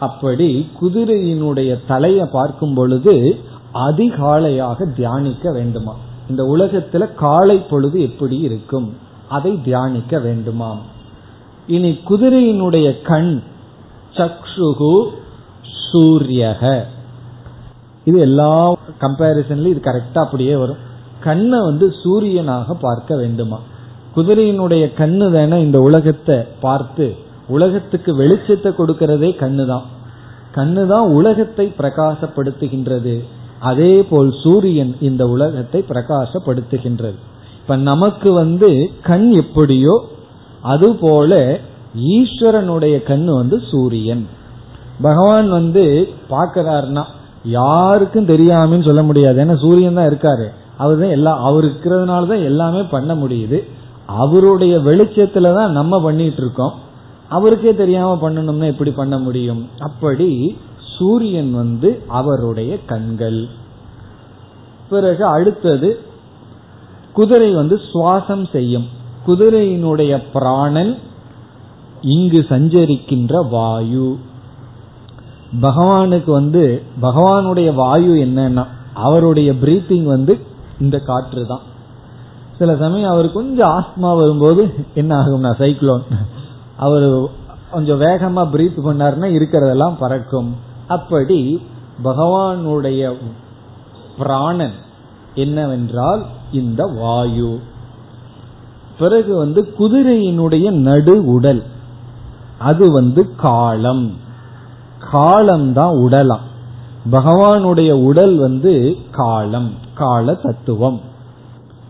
[0.00, 3.36] அப்படி குதிரையினுடைய தலையை பார்க்கும் பொழுது
[3.74, 5.96] அதிகாலையாக தியானிக்க வேண்டுமா?
[6.30, 9.02] இந்த உலகத்துல காலை பொழுது எப்படி இருக்கும்?
[9.28, 10.80] அதை தியானிக்க வேண்டுமாம்.
[11.66, 13.42] இனி குதிரையினுடைய கண்
[14.16, 14.94] சக்ஷுகு
[15.92, 16.86] சூரியக.
[18.04, 20.82] இது எல்லா கம்பேரிசன்லயும் இது கரெக்டா அப்படியே வரும்.
[21.20, 23.58] கண்ணை வந்து சூரியனாக பார்க்க வேண்டுமா?
[24.16, 27.16] குதிரையினுடைய கண்ணு தானே இந்த உலகத்தை பார்த்து
[27.48, 29.82] உலகத்துக்கு வெளிச்சத்தை கொடுக்கிறதே கண்ணு தான்
[30.54, 33.24] கண்ணு தான் உலகத்தை பிரகாசப்படுத்துகின்றது.
[33.60, 37.18] அதே போல் சூரியன் இந்த உலகத்தை பிரகாசப்படுத்துகின்றது.
[37.64, 40.04] இப்ப நமக்கு வந்து கண் எப்படியோ
[40.62, 41.60] அதுபோல
[41.98, 44.26] ஈஸ்வரனுடைய கண் வந்து சூரியன்.
[45.02, 47.04] பகவான் வந்து பாக்கிறாருன்னா
[47.44, 49.44] யாருக்கும் தெரியாமன்னு சொல்ல முடியாது.
[49.44, 50.48] ஏன்னா சூரியன் தான் இருக்காரு.
[50.76, 53.60] அவர் தான் எல்லா அவர் இருக்கிறதுனால தான் எல்லாமே பண்ண முடியுது.
[54.06, 56.72] அவருடைய வெளிச்சத்துல தான் நம்ம பண்ணிட்டு இருக்கோம்.
[57.28, 59.68] அவருக்கே தெரியாம பண்ணணும்னா எப்படி பண்ண முடியும்?
[59.78, 60.56] அப்படி
[60.98, 63.46] சூரியன் வந்து அவருடைய கண்கள்.
[64.90, 66.00] பிறகு அடுத்தது
[67.14, 68.86] குதிரை வந்து சுவாசம் செய்யும்.
[69.26, 70.92] குதிரையினுடைய பிராணன்
[72.00, 74.08] இங்கு சஞ்சரிக்கின்ற வாயு.
[75.62, 80.34] பகவானுக்கு வந்து பகவானுடைய வாயு என்னன்னா அவருடைய பிரீத்திங் வந்து
[80.80, 81.64] இந்த காற்று தான்
[82.58, 84.62] சில சமயம் அவர் கொஞ்சம் ஆஸ்மா வரும்போது
[84.94, 86.04] என்ன ஆகும்னா சைக்ளோன்
[86.76, 87.06] அவர்
[87.70, 90.50] கொஞ்சம் வேகமா பிரீத் பண்ணாருன்னா இருக்கிறதெல்லாம் பறக்கும்.
[90.88, 91.40] அப்படி
[92.04, 93.12] பகவானுடைய
[94.18, 94.76] பிராணன்
[95.34, 97.60] என்னவென்றால் இந்த வாயு.
[98.98, 101.62] பிறகு வந்து குதிரையினுடைய நடு உடல்.
[102.58, 104.16] அது வந்து காலம்.
[105.12, 106.40] காலம்தான் உடலாம்.
[107.12, 111.00] பகவானுடைய உடல் வந்து காலம் கால தத்துவம்.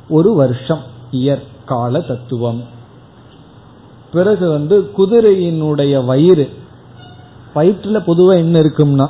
[0.08, 0.80] ஒரு வருஷம்
[1.12, 2.62] இயர் கால தத்துவம்.
[4.12, 6.50] பிறகு வந்து குதிரையினுடைய வயிறு.
[7.54, 9.08] வயிற்றுல பொதுவா என்ன இருக்கும்னா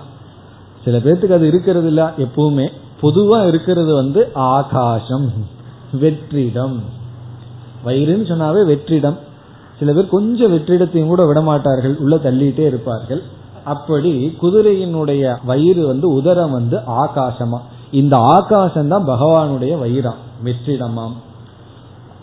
[0.85, 2.69] சில பேர்த்துக்கு அது இருக்கிறது இல்ல எப்பவுமே.
[3.05, 5.33] பொதுவா இருக்கிறது வந்து ஆகாசம்
[6.01, 6.81] வெற்றிடம்.
[7.87, 9.19] வயிறுன்னு சொன்னாவே வெற்றிடம்.
[9.79, 13.23] சில பேர் கொஞ்சம் வெற்றிடத்தையும் கூட விடமாட்டார்கள் உள்ள தள்ளிட்டே இருப்பார்கள்.
[13.65, 17.59] அப்படி குதிரையினுடைய வயிறு வந்து உதரம் வந்து ஆகாசமா.
[17.91, 21.13] இந்த ஆகாசம் தான் பகவானுடைய வயிறாம் வெற்றிடமாம்.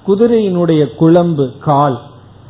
[0.07, 1.99] குதிரையினுடைய குழம்பு கால்.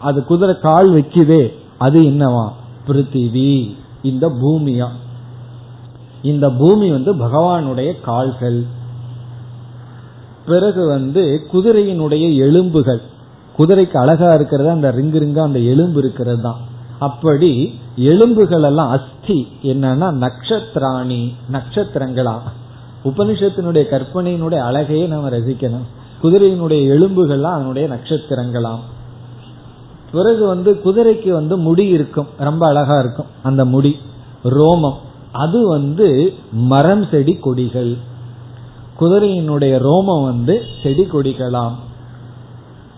[0.02, 2.50] அது குதிரை கால் வைக்குதே அது என்னவா?
[2.88, 3.76] பிருத்திவி.
[4.02, 4.88] இந்த பூமியா.
[6.24, 8.64] இந்த பூமி வந்து பகவானுடைய கால்கள்.
[10.46, 13.02] பிறகு வந்து குதிரையினுடைய எலும்புகள்.
[13.58, 16.56] குதிரைக்கு அழகா இருக்கிறது அந்த ரிங்கு ரிங்கா அந்த எலும்பு இருக்கிறது தான்
[17.00, 22.36] அப்படி எலும்புகள் எல்லாம் அஸ்தி என்னன்னா நட்சத்திராணி நட்சத்திரங்களா
[23.04, 25.88] உபனிஷத்தினுடைய கற்பனையினுடைய அழகையே நம்ம ரசிக்கணும்.
[26.24, 28.80] குதிரையினுடைய எலும்புகள்லாம் அதனுடைய நட்சத்திரங்களாம்
[30.12, 33.98] பிறகு வந்து குதிரைக்கு வந்து முடி இருக்கும் ரொம்ப அழகா இருக்கும் அந்த முடி.
[34.44, 34.98] ரோமம்.
[35.32, 37.98] அது வந்து மரம் செடி கொடிகள்.
[39.00, 41.76] குதிரையினுடைய ரோமம் வந்து செடி கொடிகளாம்.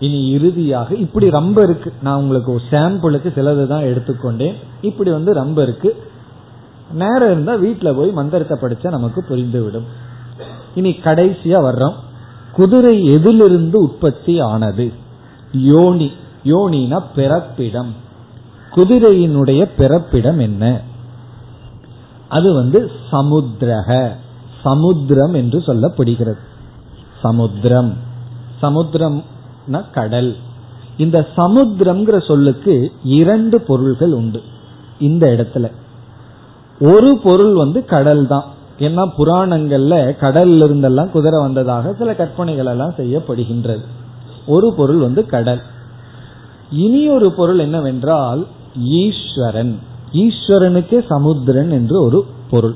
[0.00, 1.92] இனி இறுதியாக இப்படி ரொம்ப இருக்கு.
[2.02, 4.54] நான் உங்களுக்கு ஒரு சாம்பிளுக்கு சிலது தான் எடுத்துக்கொண்டேன்.
[4.80, 6.02] இப்படி வந்து ரொம்ப இருக்கு.
[6.92, 9.84] நேரம் இருந்தா வீட்டுல போய் மந்திரத்தை படிச்சா நமக்கு புரிந்துவிடும்.
[10.74, 11.94] இனி கடைசியா வர்றோம்.
[12.52, 14.92] குதிரை எதிலிருந்து உற்பத்தி ஆனது?
[15.52, 16.12] யோனி.
[16.44, 17.94] யோனினா பிறப்பிடம்.
[18.74, 20.80] குதிரையினுடைய பிறப்பிடம் என்ன?
[22.28, 24.16] அது வந்து சமுத்திரக
[24.62, 26.38] சமுத்திரம் என்று சொல்லப்படுகிறது.
[27.20, 27.94] சமுத்திரம்.
[28.58, 29.22] சமுத்திரம்
[29.92, 30.36] கடல்.
[30.96, 34.42] இந்த சமுத்திரம்ங்கிற சொல்லுக்கு இரண்டு பொருள்கள் உண்டு
[34.98, 35.70] இந்த இடத்துல.
[36.80, 38.44] ஒரு பொருள் வந்து கடல் தான்
[38.78, 43.84] ஏன்னா புராணங்கள்ல கடல்ல இருந்தெல்லாம் குதிரை வந்ததாக சில கற்பனைகள் எல்லாம் செய்யப்படுகின்றது.
[44.46, 45.60] ஒரு பொருள் வந்து கடல்.
[46.70, 48.46] இனி ஒரு பொருள் என்னவென்றால்
[48.78, 49.78] ஈஸ்வரன்.
[50.14, 52.74] ஈஸ்வரனுக்கே சமுத்திரன் என்று ஒரு பொருள்.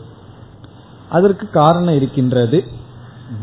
[1.08, 2.64] அதற்கு காரணம் இருக்கின்றது.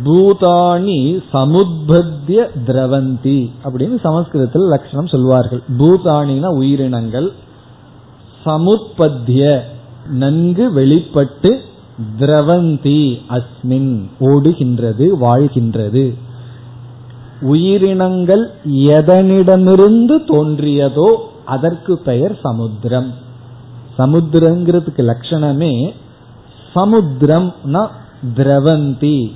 [0.06, 5.62] பூதானி சமுத்பத்திய திரவந்தி அப்படின்னு சமஸ்கிருதத்தில் லட்சணம் சொல்வார்கள்.
[5.78, 7.32] பூதானினா உயிரினங்கள்.
[8.46, 9.60] சமுத்பத்திய
[10.10, 11.62] நன்கு வெளிப்பட்டு
[12.20, 16.14] திரவந்தி அஸ்மின் ஓடுகின்றது வாழ்கின்றது.
[17.42, 23.14] உயிரினங்கள் எதனிடமிருந்து தோன்றியதோ அதற்கு பெயர் சமுத்திரம்.
[23.98, 25.94] சமுத்திரங்கிறதுக்கு லட்சணமே
[26.76, 27.88] சமுத்திரம்னா
[28.36, 29.32] திரவந்தி.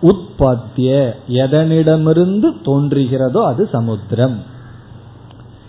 [0.00, 4.36] உற்பத்திய எதனிடமிருந்து தோன்றுகிறதோ அது சமுத்திரம்.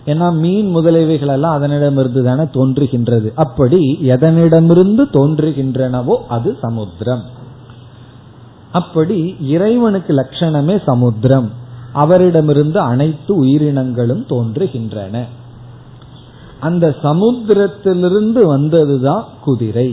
[0.06, 3.32] ஏன்னா மீன் முதலியவைகள் எல்லாம் அதனிடமிருந்து தானே தோன்றுகின்றது.
[3.34, 7.22] அப்படி எதனிடமிருந்து தோன்றுகின்றனவோ அது சமுத்திரம்.
[8.72, 11.50] அப்படி இறைவனுக்கு லட்சணமே சமுத்திரம்.
[11.92, 15.24] அவரிடமிருந்து அனைத்து உயிரினங்களும் தோன்றுகின்றன.
[16.64, 19.90] அந்த சமுத்திரத்திலிருந்து வந்ததுதான் குதிரை.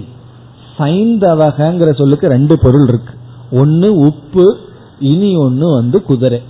[0.78, 3.14] சைந்தவகங்கிற சொல்லுக்கு ரெண்டு பொருள் இருக்கு.
[3.52, 4.58] ஒன்னு உப்பு
[5.00, 6.42] இனி ஒன்னு வந்து குதிரை.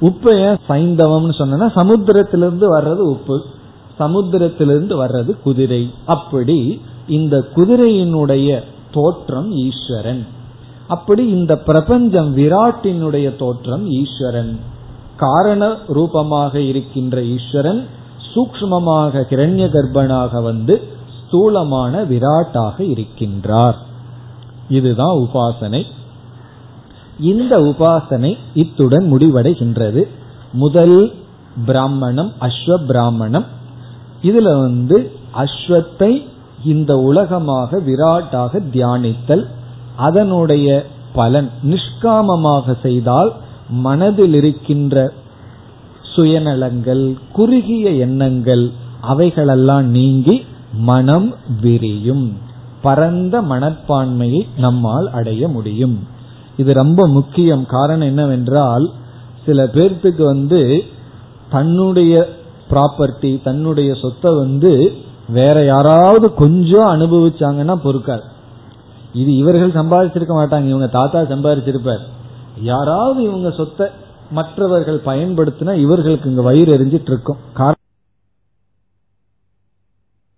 [0.00, 3.36] உப்பு ஏன் சைந்தவம்னு சொன்னா சமுத்திரத்திலிருந்து வர்றது உப்பு
[3.98, 5.90] சமுத்திரத்திலிருந்து வர்றது குதிரை.
[6.06, 8.60] அப்படி இந்த குதிரையினுடைய
[8.92, 10.26] தோற்றம் ஈஸ்வரன்.
[10.88, 14.58] அப்படி இந்த பிரபஞ்சம் விராட்டினுடைய தோற்றம் ஈஸ்வரன்.
[15.16, 17.82] காரண ரூபமாக இருக்கின்ற ஈஸ்வரன்
[18.36, 23.74] சூக்மமாக கிரண்ய கர்ப்பனாக வந்து ஸ்தூலமான விராட்டாக இருக்கின்றார்.
[24.68, 25.82] இதுதான் உபாசனை.
[27.20, 30.02] இந்த உபாசனை இத்துடன் முடிவடைகின்றது.
[30.52, 31.12] முதல்
[31.66, 33.44] பிராமணம் அஸ்வ பிராமணம்
[34.22, 36.26] இதுல வந்து அஸ்வத்தை
[36.64, 39.44] இந்த உலகமாக விராட்டாக தியானித்தல்
[39.96, 43.32] அதனுடைய பலன் நிஷ்காமமாக செய்தால்
[43.70, 45.12] மனதில் இருக்கின்ற
[46.16, 52.38] சுயநலங்கள் குறுகிய எண்ணங்கள் அவைகளெல்லாம் நீங்கி மனம் விரியும்.
[52.82, 56.06] பரந்த மனப்பான்மையை நம்மால் அடைய முடியும்.
[56.56, 57.66] இது ரொம்ப முக்கியம்.
[57.66, 58.90] காரணம் என்னவென்றால்
[59.46, 60.84] சில பேர்த்துக்கு வந்து
[61.50, 62.28] தன்னுடைய
[62.70, 64.92] ப்ராப்பர்ட்டி தன்னுடைய சொத்தை வந்து
[65.28, 68.26] வேற யாராவது கொஞ்சம் அனுபவிச்சாங்கன்னா பொறுக்காது.
[69.12, 70.66] இது இவர்கள் சம்பாதிச்சிருக்க மாட்டாங்க.
[70.66, 72.04] இவங்க தாத்தா சம்பாதிச்சிருப்பார்.
[72.62, 73.86] யாராவது இவங்க சொத்தை
[74.30, 77.36] மற்றவர்கள் பயன்படுத்தினா இவர்களுக்கு இங்க வயிறு எரிஞ்சிட்டு இருக்கும்.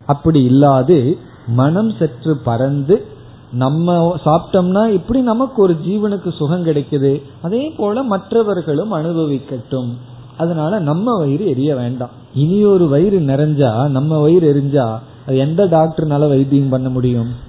[0.06, 3.06] அப்படி இல்லாது மனம் சற்று பறந்து
[3.52, 7.22] நம்ம சாப்பிட்டோம்னா இப்படி நமக்கு ஒரு ஜீவனுக்கு சுகம் கிடைக்குது.
[7.42, 9.92] அதே போல மற்றவர்களும் அனுபவிக்கட்டும்.
[10.36, 12.10] அதனால நம்ம வயிறு எரிய வேண்டாம்.
[12.34, 17.46] இனி ஒரு வயிறு நிறைஞ்சா நம்ம வயிறு எரிஞ்சா அது எந்த டாக்டர்னால வைத்தியம் பண்ண முடியும்?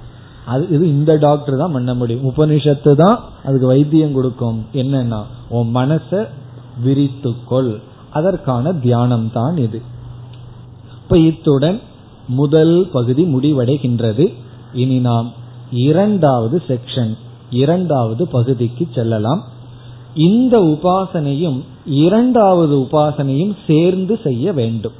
[0.51, 2.25] அது இது இந்த டாக்டர் தான் பண்ண முடியும்.
[2.29, 4.59] உபனிஷத்து தான் அதுக்கு வைத்தியம் கொடுக்கும்.
[4.73, 5.21] என்னன்னா
[5.57, 6.11] உன் மனச
[6.85, 7.71] விரித்துக்கொள்.
[8.11, 9.79] அதற்கான தியானம் தான் இது.
[11.01, 11.79] இப்ப இத்துடன்
[12.41, 14.25] முதல் பகுதி முடிவடைகின்றது.
[14.73, 15.29] இனி நாம்
[15.87, 17.13] இரண்டாவது செக்ஷன்
[17.61, 19.41] இரண்டாவது பகுதிக்கு செல்லலாம்.
[20.27, 24.97] இந்த உபாசனையும் இரண்டாவது உபாசனையும் சேர்ந்து செய்ய வேண்டும்.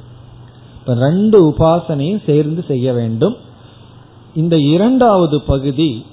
[0.78, 3.36] இப்ப ரெண்டு உபாசனையும் சேர்ந்து செய்ய வேண்டும்.
[4.34, 6.04] இந்த இரண்டாவது பகுதி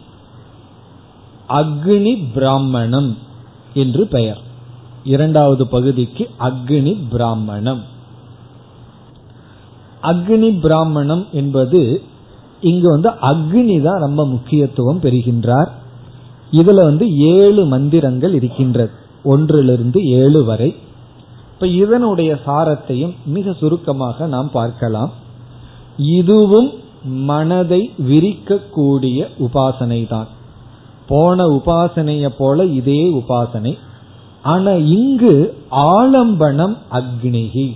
[1.49, 3.17] அக்னி பிராமணம்
[3.73, 4.41] என்று பெயர்.
[5.03, 7.83] இரண்டாவது பகுதிக்கு அக்னி பிராமணம்.
[10.03, 12.01] அக்னி பிராமணம் என்பது
[12.61, 15.69] இங்கு வந்து அக்னி தான் ரொம்ப முக்கியத்துவம் பெறுகின்றார்.
[16.51, 18.91] இதுல வந்து ஏழு மந்திரங்கள் இருக்கின்றது.
[19.23, 20.75] ஒன்றிலிருந்து ஏழு வரை.
[21.53, 25.11] இப்ப இதனுடைய சாரத்தையும் மிக சுருக்கமாக நாம் பார்க்கலாம்.
[25.97, 26.71] இதுவும்
[27.29, 30.29] மனதை விரிக்கக்கூடிய உபாசனை தான்
[31.09, 33.73] போன உபாசனைய போல இதே உபாசனை.
[34.53, 35.33] ஆனா இங்கு
[35.69, 37.67] ஆலம்பனம் அக்னிகி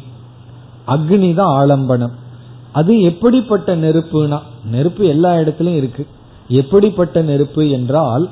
[0.88, 2.14] அக்னி தான் ஆலம்பனம்.
[2.72, 4.40] அது எப்படிப்பட்ட நெருப்புனா
[4.74, 6.04] நெருப்பு எல்லா இடத்துலயும் இருக்கு.
[6.62, 8.26] எப்படிப்பட்ட நெருப்பு என்றால்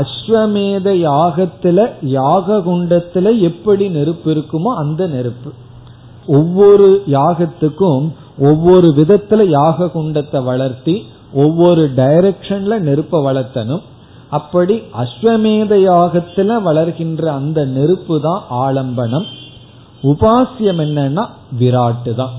[0.00, 1.78] அஸ்வமேத யாகத்துல
[2.16, 5.50] யாக குண்டத்துல எப்படி நெருப்பு இருக்குமோ அந்த நெருப்பு.
[6.26, 8.04] ஒவ்வொரு யாகத்துக்கும்
[8.38, 13.82] ஒவ்வொரு விதத்துல யாக குண்டத்தை வளர்த்தி ஒவ்வொரு டைரக்ஷன்ல நெருப்ப வளர்த்தனும்.
[14.28, 19.26] அப்படி அஸ்வமேத யாகத்துல வளர்கின்ற அந்த நெருப்பு தான் ஆலம்பனம்.
[20.02, 21.24] உபாசியம் என்னன்னா
[21.58, 22.32] விராட்டு தான்.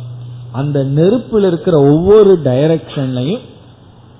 [0.51, 3.43] அந்த நெருப்பில் இருக்கிற ஒவ்வொரு டைரக்ஷன்லையும்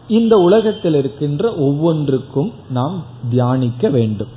[0.08, 4.32] இந்த உலகத்தில் இருக்கின்ற ஒவ்வொன்றுக்கும் நாம் தியானிக்க வேண்டும்.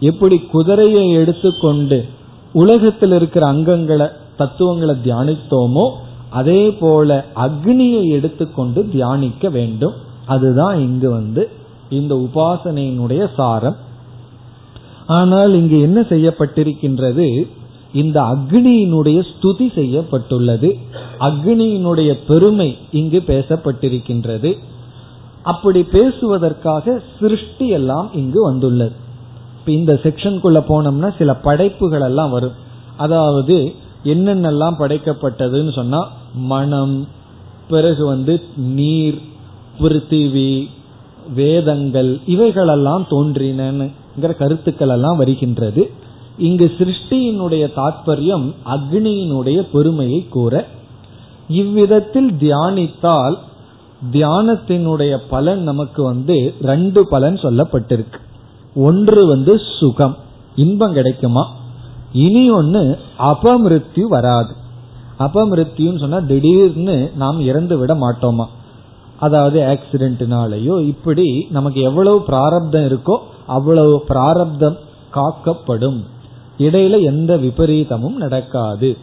[0.00, 2.04] எப்படி குதிரையை எடுத்துக்கொண்டு
[2.52, 5.86] உலகத்தில் இருக்கிற அங்கங்களை தத்துவங்களை தியானித்தோமோ
[6.30, 9.92] அதே போல அக்னியை எடுத்துக்கொண்டு தியானிக்க வேண்டும்.
[10.26, 11.48] அதுதான் இங்கு வந்து
[11.90, 13.76] இந்த உபாசனையினுடைய சாரம்.
[15.06, 17.48] ஆனால் இங்கு என்ன செய்யப்பட்டிருக்கின்றது?
[17.92, 20.78] இந்த அக்னியினுடைய ஸ்துதி செய்யப்பட்டுள்ளது.
[21.20, 24.54] அக்னியினுடைய பெருமை இங்கு பேசப்பட்டிருக்கின்றது.
[25.42, 28.92] அப்படி பேசுவதற்காக சிருஷ்டி எல்லாம் இங்கு வந்துள்ளது.
[29.58, 32.52] இப்ப இந்த செக்ஷனுக்குள்ள போனோம்னா சில படைப்புகள் எல்லாம் வரும்.
[32.96, 33.74] அதாவது
[34.10, 36.00] என்னென்னலாம் படைக்கப்பட்டதுன்னு சொன்னா
[36.34, 36.96] மனம்
[37.68, 39.18] பிறகு வந்து நீர்
[39.80, 40.52] பிருத்திவி
[41.34, 45.82] வேதங்கள் இவைகளெல்லாம் தோன்றினங்கிற கருத்துக்கள் எல்லாம் வருகின்றது.
[46.38, 50.66] இங்கு சிருஷ்டியினுடைய தாற்பயம் அக்னியினுடைய பெருமையை கூற
[51.48, 53.36] இவ்விதத்தில் தியானித்தால்
[54.12, 58.20] தியானத்தினுடைய பலன் நமக்கு வந்து ரெண்டு பலன் சொல்லப்பட்டிருக்கு.
[58.74, 60.16] ஒன்று வந்து சுகம்
[60.56, 61.44] இன்பம் கிடைக்குமா?
[62.12, 62.82] இனி ஒன்னு
[63.18, 64.54] அபமிருத்யு வராது.
[65.18, 68.44] அபமிருத்யுன்னு சொன்னா திடீர்னு நாம் இறந்து விட மாட்டோமா?
[69.18, 73.16] அதாவது ஆக்சிடென்ட்னாலேயோ இப்படி நமக்கு எவ்வளவு பிராரப்தம் இருக்கோ
[73.46, 74.76] அவ்வளவு பிராரப்தம்
[75.10, 76.04] காக்கப்படும்.
[76.58, 78.96] இடையில எந்த விபரீதமும் நடக்காது.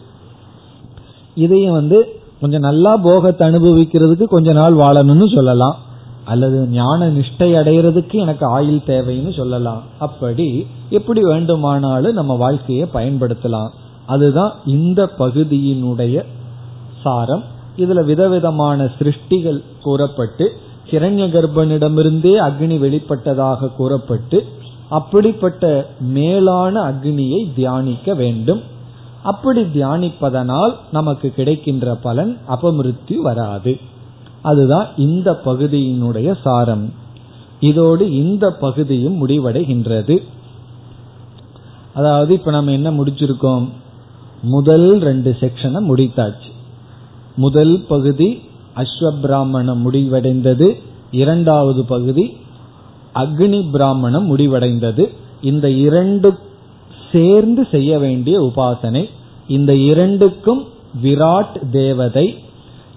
[1.36, 5.76] இதையும் வந்து கொஞ்சம் நல்லா போகத்தை அனுபவிக்கிறதுக்கு கொஞ்ச நாள் வாழணும்னு சொல்லலாம்.
[6.26, 9.82] அல்லது ஞான நிஷ்டை அடைகிறதுக்கு எனக்கு ஆயுள் தேவைன்னு சொல்லலாம்.
[10.00, 13.70] அப்படி எப்படி வேண்டுமானாலும் நம்ம வாழ்க்கையை பயன்படுத்தலாம்.
[14.06, 16.24] அதுதான் இந்த பகுதியினுடைய
[17.04, 17.44] சாரம்.
[17.78, 20.52] இதுல விதவிதமான சிருஷ்டிகள் கூறப்பட்டு
[20.92, 24.46] கிரண்ய கர்ப்பனிடமிருந்தே அக்னி வெளிப்பட்டதாக கூறப்பட்டு
[24.90, 28.62] அப்படிப்பட்ட மேலான அக்னியை தியானிக்க வேண்டும்.
[29.24, 33.80] அப்படி தியானிப்பதனால் நமக்கு கிடைக்கின்ற பலன் அபமிருத்தி வராது.
[34.42, 36.94] அதுதான் இந்த பகுதியினுடைய சாரம்.
[37.60, 40.22] இதோடு இந்த பகுதியும் முடிவடைகின்றது.
[41.94, 43.68] அதாவது இப்ப நம்ம என்ன முடிச்சிருக்கோம்?
[44.46, 46.52] முதல் ரெண்டு செக்ஷனை முடித்தாச்சு.
[47.36, 48.30] முதல் பகுதி
[48.76, 50.68] அஸ்வபிராமணம் முடிவடைந்தது.
[51.12, 52.26] இரண்டாவது பகுதி
[53.16, 55.04] அக்னி பிராமணம் முடிவடைந்தது.
[55.42, 56.30] இந்த இரண்டு
[57.12, 59.04] சேர்ந்து செய்ய வேண்டிய உபாசனை
[59.48, 60.64] இந்த இரண்டுக்கும்
[61.04, 62.28] விராட் தேவதை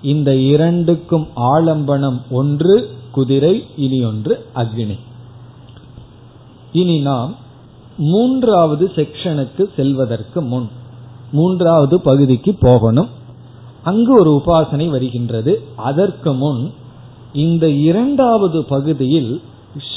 [0.03, 2.74] இந்த இரண்டுக்கும் ஆலம்பனம் ஒன்று
[3.11, 4.99] குதிரை இனி ஒன்று அக்னி.
[6.72, 7.32] இனி நாம்
[7.99, 10.68] மூன்றாவது செக்ஷனுக்கு செல்வதற்கு முன்
[11.33, 13.09] மூன்றாவது பகுதிக்கு போகணும்.
[13.83, 15.62] அங்கு ஒரு உபாசனை வருகின்றது.
[15.76, 16.72] அதற்கு முன்
[17.33, 19.43] இந்த இரண்டாவது பகுதியில்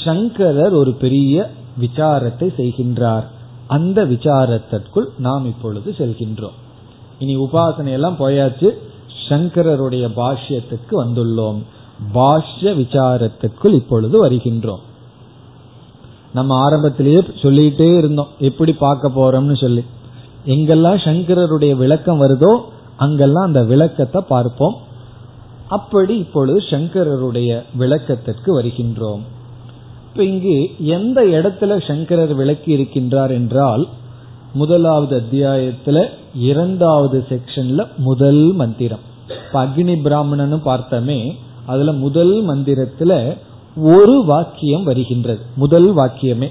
[0.04, 3.24] சங்கரர் ஒரு பெரிய விசாரத்தை செய்கின்றார்.
[3.66, 6.56] அந்த விசாரத்திற்குள் நாம் இப்பொழுது செல்கின்றோம்.
[7.18, 8.70] இனி உபாசனை எல்லாம் போயாச்சு.
[9.28, 11.62] சங்கரருடைய பாஷ்யத்துக்கு வந்துள்ளோம்.
[12.14, 14.80] பாஷ்ய விசாரத்துக்குள் இப்பொழுது வருகின்றோம்.
[16.34, 18.28] நம்ம ஆரம்பத்திலேயே சொல்லிட்டே இருந்தோம்.
[18.38, 19.84] எப்படி பார்க்க போறோம்னு சொல்லி.
[20.46, 22.60] எங்கெல்லாம் சங்கரருடைய விளக்கம் வருதோ
[22.96, 24.76] அங்கெல்லாம் அந்த விளக்கத்தை பார்ப்போம்.
[25.68, 29.20] அப்படி இப்பொழுது சங்கரருடைய விளக்கத்திற்கு வருகின்றோம்.
[30.10, 33.88] இப்ப இங்கு எந்த இடத்துல சங்கரர் விளக்கி இருக்கின்றார் என்றால்
[34.52, 38.98] முதலாவது அத்தியாயத்துல இரண்டாவது செக்ஷன்ல முதல் மந்திரம்.
[39.46, 41.36] இப்ப அக்னி பிராமணன் பார்த்தமே
[41.66, 43.36] அதுல முதல் மந்திரத்துல
[43.76, 45.40] ஒரு வாக்கியம் வருகின்றது.
[45.54, 46.48] முதல் வாக்கியமே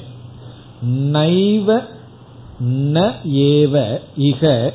[0.87, 1.81] நைவ
[2.69, 4.71] ந ஏவ இக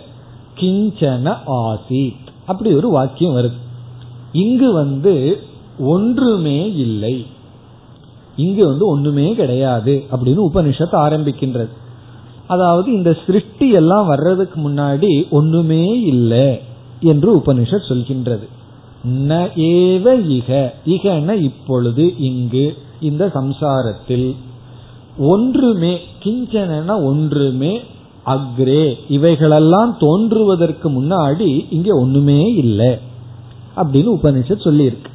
[0.60, 2.26] கிஞ்சன ஆசித்.
[2.46, 3.58] அப்படி ஒரு வாக்கியம் வருது.
[4.32, 5.40] இங்கு வந்து
[5.78, 7.26] ஒன்றுமே இல்லை.
[8.36, 11.68] இங்கு வந்து ஒண்ணுமே கிடையாது அப்படின்னு உபனிஷத்து ஆரம்பிக்கின்றது.
[12.46, 16.60] அதாவது இந்த சிருஷ்டி எல்லாம் வர்றதுக்கு முன்னாடி ஒண்ணுமே இல்லை
[17.00, 18.48] என்று உபனிஷத் சொல்கின்றது.
[19.08, 24.34] ந ஏவ இக இகன இப்பொழுது இங்கு இந்த சம்சாரத்தில்.
[25.18, 27.80] ஒன்றுமே கிஞ்சன ஒன்றுமே
[28.26, 32.98] அக்ரே இவைகளெல்லாம் தோன்றுவதற்கு முன்னாடி இங்க ஒண்ணுமே இல்லை.
[33.76, 35.10] அப்படின்னு உபனிஷத் சொல்லியிருக்கு.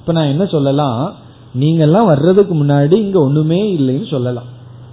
[0.00, 1.14] இப்ப நான் என்ன சொல்லலாம்?
[1.60, 4.44] நீங்கெல்லாம் வர்றதுக்கு முன்னாடி இங்க ஒண்ணுமே இல்லைன்னு சொல்லலாம்.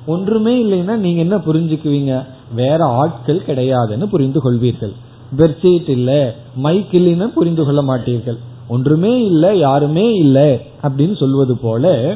[0.05, 2.25] ஒன்றுமே இல்லைன்னா நீங்க என்ன புரிஞ்சுக்குவீங்க?
[2.55, 4.93] வேற ஆட்கள் கிடையாதுன்னு புரிந்து கொள்வீர்கள்.
[5.37, 8.37] பெட்ஷீட் இல்ல மைக் இல்லைன்னு புரிந்து கொள்ள மாட்டீர்கள்.
[8.67, 12.15] ஒன்றுமே இல்லை யாருமே இல்லை அப்படின்னு சொல்வது போல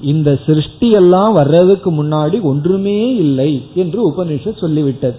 [0.00, 5.14] இந்த சிருஷ்டி எல்லாம் வர்றதுக்கு முன்னாடி ஒன்றுமே இல்லை என்று உபனிஷத் சொல்லிவிட்டது.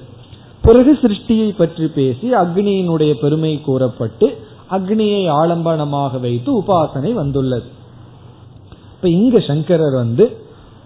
[0.62, 4.38] பிறகு சிருஷ்டியை பற்றி பேசி அக்னியினுடைய பெருமை கூறப்பட்டு
[4.72, 7.66] அக்னியை ஆலம்பனமாக வைத்து உபாசனை வந்துள்ளது.
[8.94, 10.38] இப்ப இங்க சங்கரர் வந்து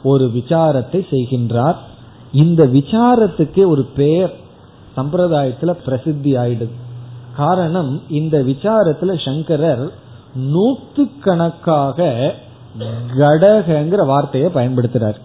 [0.03, 1.75] ஒரு விசாரத்தை செய்கின்றார்.
[2.33, 4.33] இந்த விசாரத்துக்கு ஒரு பெயர்
[4.97, 6.69] சம்பிரதாயத்துல பிரசித்தி ஆயிடுது.
[7.35, 9.91] காரணம் இந்த விசாரத்துல சங்கரர்
[10.53, 12.31] நூத்துக்கணக்காக
[13.17, 15.15] கடகங்கிற வார்த்தையை பயன்படுத்துறார்.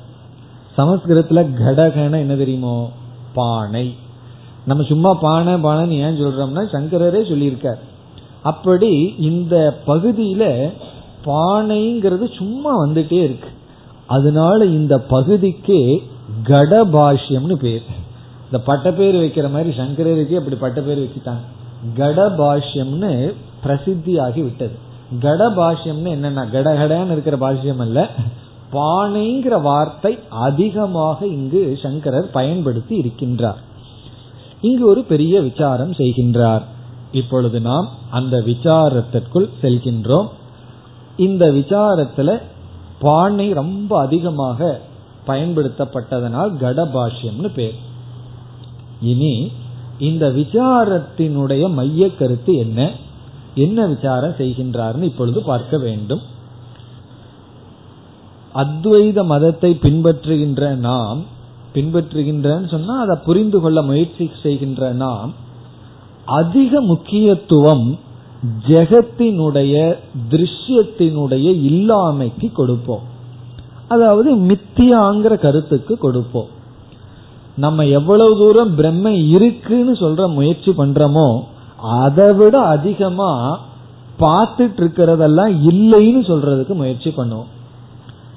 [0.76, 2.90] சமஸ்கிருதத்துல கடகன என்ன தெரியுமோ?
[3.34, 3.96] பானை.
[4.64, 7.78] நம்ம சும்மா பானை பானைன்னு ஏன் சொல்றோம்னா சங்கரரே சொல்லியிருக்கார்.
[8.42, 10.72] அப்படி இந்த பகுதியில
[11.24, 13.48] பானைங்கிறது சும்மா வந்துட்டே இருக்கு.
[14.06, 16.02] அதனால இந்த பகுதிக்கு
[16.44, 17.82] கடபாஷ்யம்னு பேர்.
[18.44, 21.44] இந்த பட்ட பேர் வைக்கிற மாதிரி சங்கரருக்கு அப்படி பட்ட பேர் வச்சுட்டாங்க.
[21.96, 23.32] கடபாஷ்யம்னு
[23.62, 24.84] பிரசித்தி ஆகி விட்டது.
[25.22, 28.10] கடபாஷ்யம்னு என்னன்னா கடகடன்னு இருக்கிற பாஷ்யம் அல்ல.
[28.72, 33.56] பானைங்கிற வார்த்தை அதிகமாக இங்கு சங்கரர் பயன்படுத்தி இருக்கின்றார்.
[34.60, 36.62] இங்கு ஒரு பெரிய விசாரம் செய்கின்றார்.
[37.12, 40.26] இப்பொழுது நாம் அந்த விசாரத்திற்குள் செல்கின்றோம்.
[41.16, 42.40] இந்த விசாரத்துல
[42.98, 44.80] பானை ரொம்ப அதிகமாக
[45.26, 47.74] பயன்படுத்தப்பட்டதனால் கடபாஷ்யம்னு பேர்.
[49.00, 49.52] இனி
[49.98, 52.90] இந்த விசாரத்தினுடைய மைய கருத்து என்ன?
[53.64, 56.22] என்ன விசாரம் செய்கின்றார்னு இப்பொழுது பார்க்க வேண்டும்.
[58.62, 61.18] அத்வைத மதத்தை பின்பற்றுகின்ற நாம்
[61.74, 65.32] பின்பற்றுகின்றன்னு சொன்னா அதை புரிந்து கொள்ள முயற்சி செய்கின்ற நாம்
[66.40, 67.86] அதிக முக்கியத்துவம்
[68.68, 69.74] ஜெகத்தினுடைய
[70.30, 73.04] திருஷ்யத்தினுடைய இல்லாமைக்கு கொடுப்போம்.
[73.88, 76.48] அதாவது மித்தியாங்கிற கருத்துக்கு கொடுப்போம்.
[77.64, 81.28] நம்ம எவ்வளவு தூரம் பிரம்ம இருக்குன்னு சொல்ற முயற்சி பண்றோமோ
[81.86, 83.58] அதை விட அதிகமா
[84.20, 87.50] பார்த்துட்டு இருக்கிறதெல்லாம் இல்லைன்னு சொல்றதுக்கு முயற்சி பண்ணுவோம்.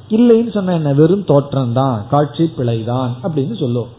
[0.09, 0.93] இல்லைன்னு சொன்ன என்ன?
[0.93, 3.93] வெறும் தோற்றம் தான் காட்சி பிழைதான் அப்படின்னு சொல்லுவோம்.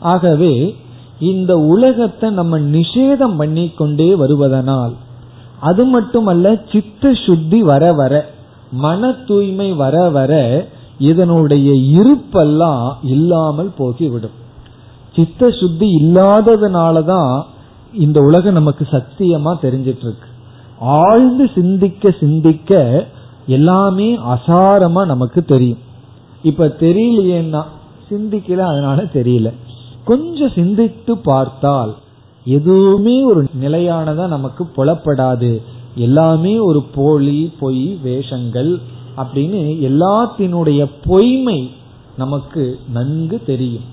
[0.00, 0.76] ஆகவே
[1.18, 4.92] இந்த உலகத்தை நம்ம நிஷேதம் பண்ணி கொண்டே வருவதனால்
[5.60, 8.30] அது மட்டுமல்ல சித்த சுத்தி வர வர
[8.72, 10.32] மன தூய்மை வர வர
[10.98, 14.36] இதனுடைய இருப்பெல்லாம் இல்லாமல் போகிவிடும்.
[15.16, 17.42] சித்த சுத்தி இல்லாததுனாலதான்
[17.94, 20.28] இந்த உலகம் நமக்கு சத்தியமா தெரிஞ்சிட்டு இருக்கு
[20.78, 23.04] ஆழ்ந்து சிந்திக்க சிந்திக்க
[23.46, 25.78] எல்லாமே அசாரமா நமக்கு தெரியும்.
[26.42, 27.62] இப்ப தெரியலையேன்னா
[28.10, 29.52] சிந்திக்கல அதனால தெரியல.
[30.04, 31.94] கொஞ்சம் சிந்தித்து பார்த்தால்
[32.44, 35.62] எதுவுமே ஒரு நிலையானதா நமக்கு புலப்படாது.
[35.94, 38.78] எல்லாமே ஒரு போலி பொய் வேஷங்கள்
[39.16, 41.70] அப்படின்னு எல்லாத்தினுடைய பொய்மை
[42.16, 43.84] நமக்கு நன்கு தெரியும்.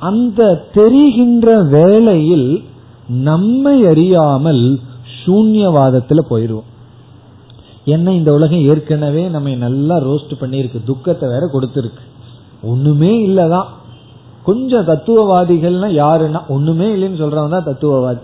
[0.00, 2.64] அந்த தெரிகின்ற வேளையில்
[3.08, 4.80] நம்மை அறியாமல்
[5.24, 6.70] சூன்யவாதத்துல போயிடுவோம்.
[7.84, 12.02] என்ன இந்த உலகம் ஏற்கனவே நம்ம நல்லா ரோஸ்ட் பண்ணியிருக்கு துக்கத்தை வேற கொடுத்துருக்கு.
[12.62, 13.64] ஒண்ணுமே இல்லதான்.
[14.42, 18.20] கொஞ்சம் தத்துவவாதிகள்னா யாருன்னா ஒண்ணுமே இல்லைன்னு சொல்றவங்க தான் தத்துவவாதி.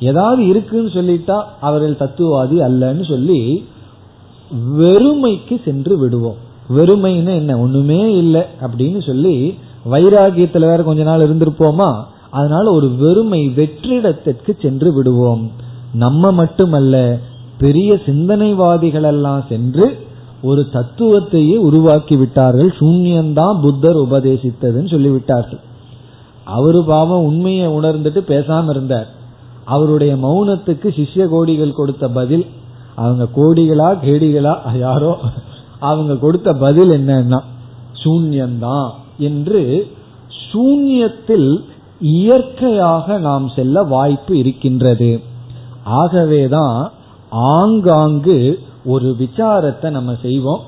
[0.00, 3.66] ஏதாவது இருக்குன்னு சொல்லிட்டா அவர்கள் தத்துவவாதி அல்லன்னு சொல்லி
[4.78, 6.36] வெறுமைக்கு சென்று விடுவோம்.
[6.76, 7.58] வெறுமைன்னு என்ன?
[7.58, 9.58] ஒண்ணுமே இல்லை அப்படின்னு சொல்லி
[9.90, 12.04] வைராகியத்துல வேற கொஞ்ச நாள் இருந்திருப்போமா?
[12.30, 15.50] அதனால ஒரு வெறுமை வெற்றிடத்திற்கு சென்று விடுவோம்.
[15.92, 17.18] நம்ம மட்டுமல்ல
[17.58, 19.98] பெரிய சிந்தனைவாதிகள் எல்லாம் சென்று
[20.42, 25.60] ஒரு தத்துவத்தையே உருவாக்கி விட்டார்கள் சூன்யந்தான் புத்தர் உபதேசித்ததுன்னு சொல்லிவிட்டார்கள்.
[26.44, 29.14] அவரு பாவம் உண்மையை உணர்ந்துட்டு பேசாம இருந்தார்.
[29.64, 32.46] அவருடைய மௌனத்துக்கு சிஷ்ய கோடிகள் கொடுத்த பதில்
[32.94, 35.18] அவங்க கோடிகளா கேடிகளா யாரோ
[35.78, 37.40] அவங்க கொடுத்த பதில் என்னன்னா
[38.04, 39.90] சூன்யந்தான் என்று
[40.52, 41.64] சூன்யத்தில்
[42.00, 45.20] இயற்கையாக நாம் செல்ல வாய்ப்பு இருக்கின்றது.
[45.84, 46.92] ஆகவேதான்
[47.28, 50.60] ஆங்காங்கு ஒரு விசாரத்தை நம்ம செய்வோம்.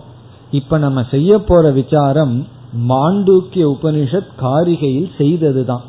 [0.50, 2.46] இப்ப நம்ம செய்ய போற விசாரம்
[2.88, 5.82] மாண்டூக்கிய உபனிஷத் காரிகையில் செய்ததுதான்.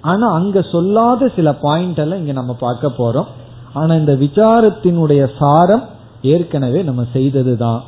[0.00, 3.26] ஆனா அங்க சொல்லாத சில பாயிண்ட் எல்லாம் இங்க நம்ம பார்க்க போறோம்.
[3.72, 5.82] ஆனா இந்த விசாரத்தினுடைய சாரம்
[6.22, 7.82] ஏற்கனவே நம்ம செய்ததுதான்.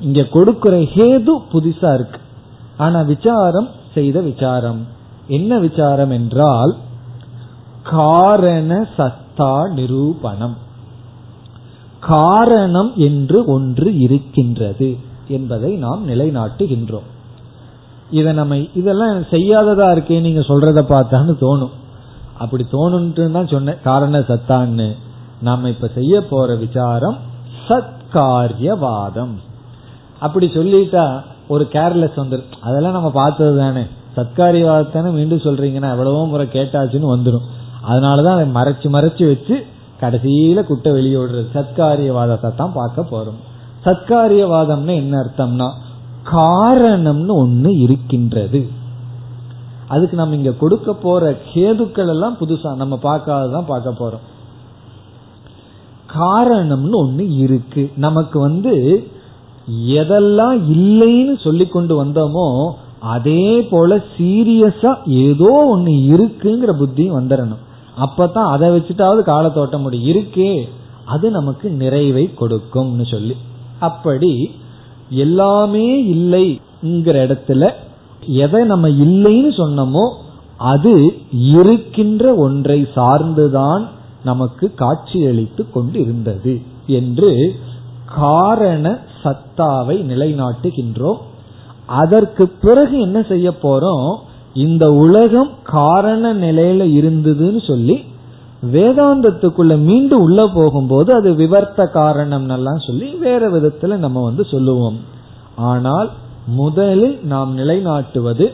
[0.00, 2.20] இங்க கொடுக்கிற ஹேது புதுசா இருக்கு.
[2.76, 4.93] ஆனா விசாரம் செய்த விசாரம்.
[5.26, 6.76] என்ன விசாரம் என்றால்
[7.82, 10.56] காரண சத்தா நிரூபணம்.
[12.00, 14.96] காரணம் என்று ஒன்று இருக்கின்றது
[15.28, 17.08] என்பதை நாம் நிலைநாட்டுகின்றோம்.
[18.10, 21.70] இதை நம்ம இதெல்லாம் செய்யாததா இருக்கே நீங்க சொல்றத பார்த்தான்னு தோணும்.
[22.38, 24.96] அப்படி தோணுன்ட்டு தான் சொன்னேன் காரண சத்தான்னு.
[25.40, 27.16] நாம இப்ப செய்ய போற விசாரம்
[27.68, 29.34] சத்காரியவாதம்.
[30.20, 33.82] அப்படி சொல்லிட்டா ஒரு கேர்லெஸ் வந்துடும் அதெல்லாம் நம்ம பார்த்தது தானே.
[34.16, 37.46] சத்காரியவாதத்தானே மீண்டும் சொல்றீங்கன்னா எவ்வளவோ முறை கேட்டாச்சுன்னு வந்துடும்
[37.88, 39.66] அதனாலதான் அதை மறைச்சு மறைச்சு வச்சு
[40.00, 41.46] கடைசியில குட்டை வெளியே விடுறது.
[41.54, 43.40] சத்காரியவாதத்தை தான் பார்க்க போறோம்.
[43.84, 45.68] சத்காரியவாதம்னு என்ன அர்த்தம்னா
[46.32, 48.60] காரணம்னு ஒண்ணு இருக்கின்றது.
[49.88, 54.24] அதுக்கு நம்ம இங்க கொடுக்க போற கேதுக்கள் எல்லாம் புதுசா நம்ம பார்க்காததான் பார்க்க போறோம்.
[56.14, 57.92] காரணம்னு ஒண்ணு இருக்கு.
[57.96, 59.06] நமக்கு வந்து
[59.88, 62.48] எதெல்லாம் இல்லைன்னு சொல்லி கொண்டு வந்தோமோ
[63.12, 64.90] அதே போல சீரியஸா
[65.22, 67.62] ஏதோ ஒண்ணு இருக்குங்கிற புத்தியும் வந்துடணும்.
[68.04, 70.08] அப்பதான் அதை வச்சுட்டாவது காலத்தை ஓட்ட முடியும்.
[70.12, 70.52] இருக்கே
[71.04, 73.36] அது நமக்கு நிறைவை கொடுக்கும்னு சொல்லி.
[73.88, 74.32] அப்படி
[75.24, 77.64] எல்லாமே இல்லைங்கிற இடத்துல
[78.42, 80.04] எதை நம்ம இல்லைன்னு சொன்னோமோ
[80.72, 80.94] அது
[81.52, 83.82] இருக்கின்ற ஒன்றை சார்ந்துதான்
[84.24, 86.52] நமக்கு காட்சியளித்து கொண்டு இருந்தது
[86.98, 87.30] என்று
[88.16, 88.84] காரண
[89.22, 91.20] சத்தாவை நிலைநாட்டுகின்றோம்.
[91.86, 94.16] அதற்கு பிறகு என்ன செய்ய போறோம்?
[94.52, 97.96] இந்த உலகம் காரண நிலையில இருந்ததுன்னு சொல்லி
[98.72, 104.98] வேதாந்தத்துக்குள்ள மீண்டும் உள்ள போகும்போது அது விவர்த்த காரணம் எல்லாம் சொல்லி வேற விதத்துல நம்ம வந்து சொல்லுவோம்.
[105.56, 106.10] ஆனால்
[106.46, 108.46] முதலில் நாம் நிலைநாட்டுவது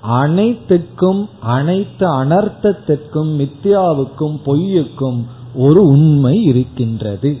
[0.00, 5.18] அனைத்துக்கும் அனைத்து அனர்த்தத்திற்கும் மித்யாவுக்கும் பொய்யுக்கும்
[5.54, 7.36] ஒரு உண்மை இருக்கின்றது.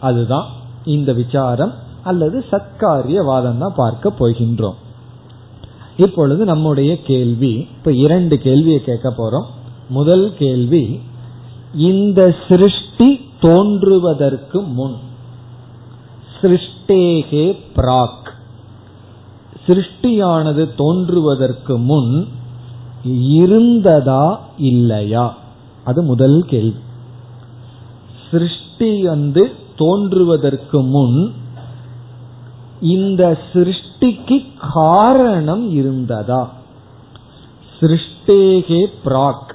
[0.00, 0.46] அதுதான்
[0.84, 1.72] இந்த விசாரம்
[2.02, 4.78] அல்லது சத்காரியவாதம் தான் பார்க்க போகின்றோம்.
[6.00, 9.48] இப்பொழுது நம்முடைய கேள்வி இப்ப இரண்டு கேள்வியை கேட்க போறோம்.
[9.88, 11.00] முதல் கேள்வி
[11.74, 14.96] இந்த சிருஷ்டி தோன்றுவதற்கு முன்
[16.42, 18.28] சிருஷ்டேகே பிராக்
[19.66, 22.28] சிருஷ்டியானது தோன்றுவதற்கு முன்
[23.30, 25.38] இருந்ததா இல்லையா?
[25.84, 26.80] அது முதல் கேள்வி.
[28.30, 31.32] சிருஷ்டி வந்து தோன்றுவதற்கு முன்
[32.80, 36.50] இந்த சிருஷ்டி சிருஷ்டிக்கு காரணம் இருந்ததா?
[37.80, 39.54] சிருஷ்டேகே பிராக்.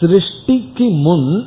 [0.00, 1.46] சிருஷ்டிக்கு முன்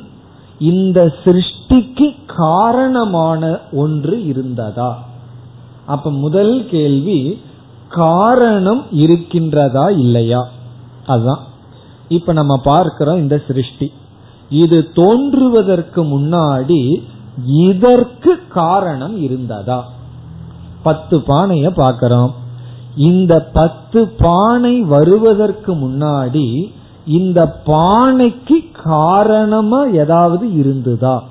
[0.58, 5.04] இந்த சிருஷ்டிக்கு காரணமான ஒன்று இருந்ததா?
[5.86, 7.40] அப்ப முதல் கேள்வி
[7.88, 10.48] காரணம் இருக்கின்றதா இல்லையா?
[11.06, 11.44] அதுதான்
[12.08, 13.92] இப்ப நம்ம பார்க்கிறோம் இந்த சிருஷ்டி.
[14.50, 17.02] இது தோன்றுவதற்கு முன்னாடி
[17.46, 19.96] இதற்கு காரணம் இருந்ததா?
[20.82, 22.34] பத்து பானைய பார்க்கிறோம்
[22.96, 26.72] இந்த பத்து பானை வருவதற்கு முன்னாடி
[27.06, 31.22] இந்த பானைக்கு காரணமா ஏதாவது இருந்ததா?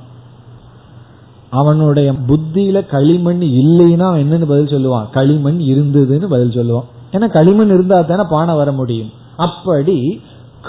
[1.50, 5.10] அவனுடைய புத்தியில களிமண் இல்லைன்னா என்னன்னு பதில் சொல்லுவான்.
[5.10, 6.84] களிமண் இருந்ததுன்னு பதில் சொல்லுவான்.
[7.12, 9.10] ஏன்னா களிமண் இருந்தா தானே பானை வர முடியும்.
[9.38, 10.22] அப்படி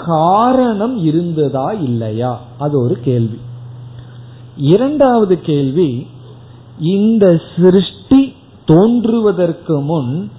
[0.05, 2.41] காரணம் இருந்ததா இல்லையா?
[2.57, 3.39] அது ஒரு கேள்வி.
[4.57, 6.07] இரண்டாவது கேள்வி
[6.79, 8.33] இந்த சிருஷ்டி
[8.69, 10.31] தோன்றுவதற்கு முன்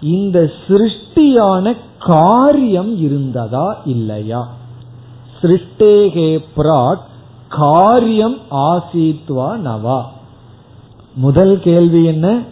[0.00, 4.48] இந்த சிருஷ்டியான காரியம் இருந்ததா இல்லையா?
[5.42, 7.00] சிருஷ்டேகே பிராட்
[7.48, 10.02] காரியம் ஆசீத்வா நவா.
[11.14, 12.42] முதல் கேள்வி என்ன?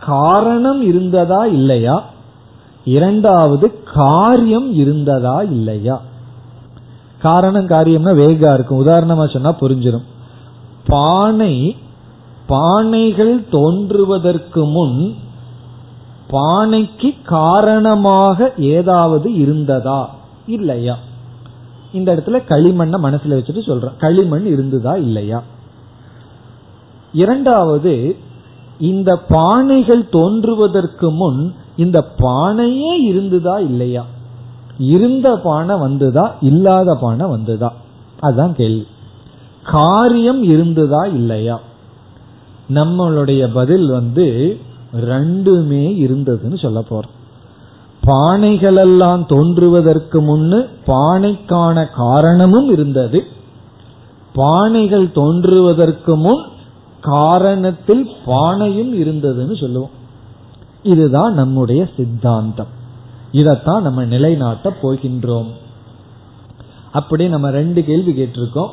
[0.00, 2.04] காரணம் இருந்ததா இல்லையா?
[2.84, 6.00] இரண்டாவது காரியம் இருந்ததா இல்லையா?
[7.18, 8.86] காரணம் காரியம்னா வேகா இருக்கும்.
[8.86, 10.04] உதாரணமா சொன்னா புரிஞ்சிடும்
[10.86, 11.76] பானை
[12.48, 15.14] பானைகள் தோன்றுவதற்கு முன்
[16.30, 20.08] பானைக்கு காரணமாக ஏதாவது இருந்ததா?
[20.46, 20.98] இல்லையா?
[21.92, 23.96] இந்த இடத்துல களிமண்ண மனசுல வச்சுட்டு சொல்றேன்.
[23.98, 25.42] களிமண் இருந்ததா இல்லையா?
[27.12, 28.16] இரண்டாவது
[28.78, 34.04] இந்த பானைகள் தோன்றுவதற்கு முன் இந்த பானையே இருந்ததா இல்லையா?
[34.78, 37.68] இருந்த பானை வந்துதா இல்லாத பானை வந்துதா?
[38.20, 38.86] அதுதான் கேள்வி.
[39.62, 41.60] காரியம் இருந்ததா இல்லையா?
[42.68, 44.58] நம்மளுடைய பதில் வந்து
[44.96, 47.12] ரெண்டுமே இருந்ததுன்னு சொல்ல போறோம்.
[48.06, 53.24] பானைகளெல்லாம் தோன்றுவதற்கு முன்னு பானைக்கான காரணமும் இருந்தது.
[54.34, 56.42] பானைகள் தோன்றுவதற்கு முன்
[57.02, 59.90] காரணத்தில் பானையும் இருந்ததுன்னு சொல்லுவோம்.
[60.82, 62.66] இதுதான் நம்முடைய சித்தாந்தம்.
[63.32, 65.48] இதத்தான் நம்ம நிலைநாட்ட போகின்றோம்.
[66.92, 68.70] அப்படி நம்ம ரெண்டு கேள்வி கேட்டிருக்கோம்.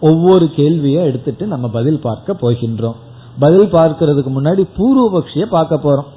[0.00, 2.94] ஒவ்வொரு கேள்வியை எடுத்துட்டு நம்ம பதில் பார்க்க போகின்றோம்.
[3.38, 6.14] பதில் பார்க்கறதுக்கு முன்னாடி பூர்வபக்ஷிய பார்க்க போறோம்.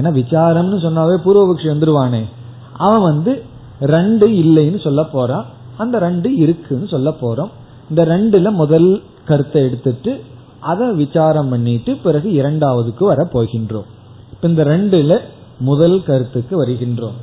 [0.00, 2.24] ஏன்னா விசாரம்னு சொன்னாவே பூர்வபக்ஷி வந்துருவானே.
[2.72, 3.42] அவன் வந்து
[3.80, 5.46] ரெண்டு இல்லைன்னு சொல்ல போறான்.
[5.76, 7.50] அந்த ரெண்டு இருக்குன்னு சொல்ல போறோம்.
[7.88, 10.24] இந்த ரெண்டுல முதல் கருத்தை எடுத்துட்டு
[10.60, 13.86] அதை விசாரம் பண்ணிட்டு பிறகு இரண்டாவதுக்கு வர போகின்றோம்.
[14.32, 15.20] இப்ப இந்த ரெண்டுல
[15.58, 17.16] முதல் கருத்துக்கு வருகின்றோம்.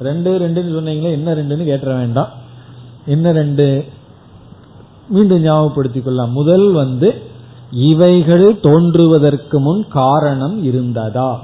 [0.00, 2.28] ரெண்டு ரெண்டுன்னு சொன்னீங்களே என்ன ரெண்டுன்னு கேட்ட வேண்டாம்.
[3.06, 3.84] என்ன ரெண்டு?
[5.08, 6.32] மீண்டும் ஞாபகப்படுத்திக் கொள்ளலாம்.
[6.32, 7.34] முதல் வந்து
[7.70, 11.40] இவைகள் தோன்றுவதற்கு முன் காரணம் இருந்ததா?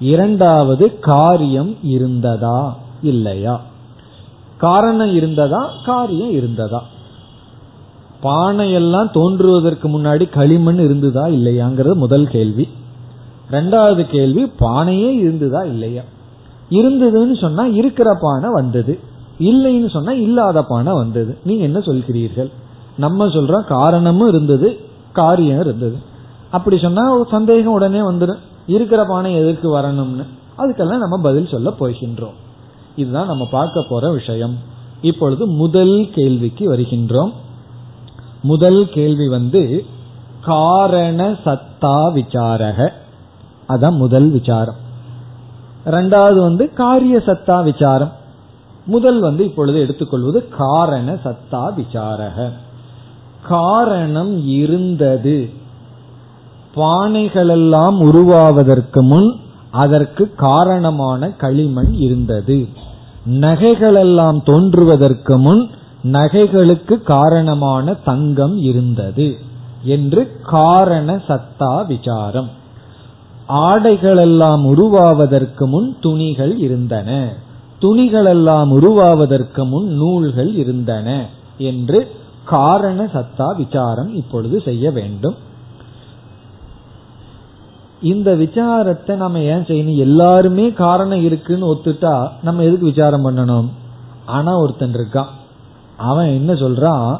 [0.00, 2.76] இரண்டாவது காரியம் இருந்ததா?
[3.02, 3.60] இல்லையா?
[4.56, 5.70] காரணம் இருந்ததா?
[5.84, 6.82] காரியம் இருந்ததா?
[8.22, 11.26] பானையெல்லாம் தோன்றுவதற்கு முன்னாடி களிமண் இருந்ததா?
[11.26, 12.68] இல்லையாங்கிறது முதல் கேள்வி.
[13.50, 15.64] ரெண்டாவது கேள்வி பானையே இருந்ததா?
[15.64, 16.02] இல்லையா?
[16.70, 18.98] இருந்ததுன்னு சொன்னா இருக்கிற பானை வந்தது.
[19.38, 21.38] இல்லைன்னு சொன்னா இல்லாத பானை வந்தது.
[21.44, 22.50] நீங்க என்ன சொல்கிறீர்கள்?
[22.96, 24.80] நம்ம சொல்றோம் காரணமும் இருந்தது
[25.12, 25.96] காரியம் இருந்தது.
[26.50, 30.26] அப்படி சொன்னா சந்தேகம் உடனே வந்துடும் இருக்கிற பானை எதற்கு வரணும்னு.
[30.58, 32.34] அதுக்கெல்லாம் நம்ம பதில் சொல்ல போகின்றோம்.
[32.96, 34.56] இதுதான் நம்ம பார்க்க போற விஷயம்.
[35.00, 37.32] இப்பொழுது முதல் கேள்விக்கு வருகின்றோம்.
[38.42, 39.84] முதல் கேள்வி வந்து
[40.40, 42.88] காரண சத்தா விசாரக.
[43.68, 44.74] அதான் முதல் விசாரம்.
[45.86, 48.12] ரெண்டாவது வந்து காரிய சத்தா விசாரம்.
[48.86, 52.50] முதல் வந்து இப்பொழுது எடுத்துக்கொள்வது காரண சத்தா விசாரக.
[53.48, 55.50] காரணம் இருந்தது.
[56.76, 59.36] பானைகளெல்லாம் உருவாவதற்கு முன்
[59.70, 62.68] அதற்கு காரணமான களிமண் இருந்தது.
[63.30, 65.68] நகைகளெல்லாம் தோன்றுவதற்கு முன்
[66.02, 69.36] நகைகளுக்கு காரணமான தங்கம் இருந்தது
[69.82, 72.48] என்று காரண சத்தா விசாரம்.
[73.48, 77.32] ஆடைகளெல்லாம் உருவாவதற்கு முன் துணிகள் இருந்தன.
[77.80, 81.26] துணிகளெல்லாம் உருவாவதற்கு முன் நூல்கள் இருந்தன
[81.58, 82.10] என்று
[82.52, 85.36] காரண சத்தா விசாரம் இப்பொழுது செய்ய வேண்டும்.
[88.12, 89.98] இந்த விசாரத்தை நம்ம ஏன் செய்யணும்?
[90.06, 92.14] எல்லாருமே காரணம் இருக்குன்னு ஒத்துட்டா
[92.46, 93.68] நம்ம எதுக்கு விசாரம் பண்ணணும்?
[94.36, 95.30] ஆனா ஒருத்தன் இருக்கான்.
[96.08, 97.10] அவன் என்ன சொல்றான்?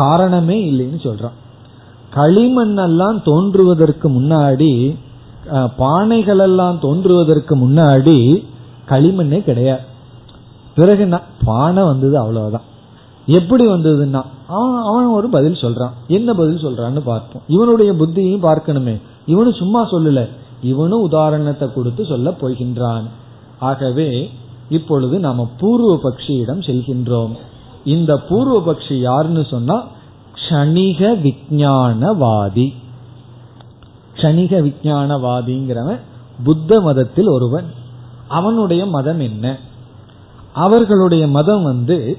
[0.00, 1.38] காரணமே இல்லைன்னு சொல்றான்.
[2.18, 4.72] களிமண்ணெல்லாம் தோன்றுவதற்கு முன்னாடி
[5.80, 8.18] பானைகள் எல்லாம் தோன்றுவதற்கு முன்னாடி
[8.90, 9.84] களிமண்ணே கிடையாது.
[10.78, 11.04] பிறகு
[11.48, 12.68] பானை வந்தது அவ்வளவுதான்.
[13.26, 14.22] எப்படி வந்ததுன்னா
[14.84, 15.90] அவன் ஒரு பதில் சொல்றான்.
[16.08, 17.42] என்ன பதில் சொல்றான்னு பார்ப்போம்.
[17.48, 19.00] இவனுடைய புத்தியையும் பார்க்கணுமே.
[19.26, 20.28] இவனு சும்மா சொல்லல.
[20.62, 23.02] இவனும் உதாரணத்தை கொடுத்து சொல்ல போகின்றான்.
[23.58, 24.30] ஆகவே
[24.68, 27.36] இப்பொழுது நாம பூர்வ பக்ஷியிடம் செல்கின்றோம்.
[27.84, 29.82] இந்த பூர்வ பக்ஷி யாருன்னு சொன்னா
[30.34, 32.72] க்ஷணிக விஜானவாதி
[34.16, 35.98] க்ஷணிக விஜானவாதிங்கிறவன்
[36.44, 37.64] புத்த மதத்தில் ஒருவன்.
[38.28, 39.58] அவனுடைய மதம் என்ன?
[40.52, 42.18] அவர்களுடைய மதம் வந்து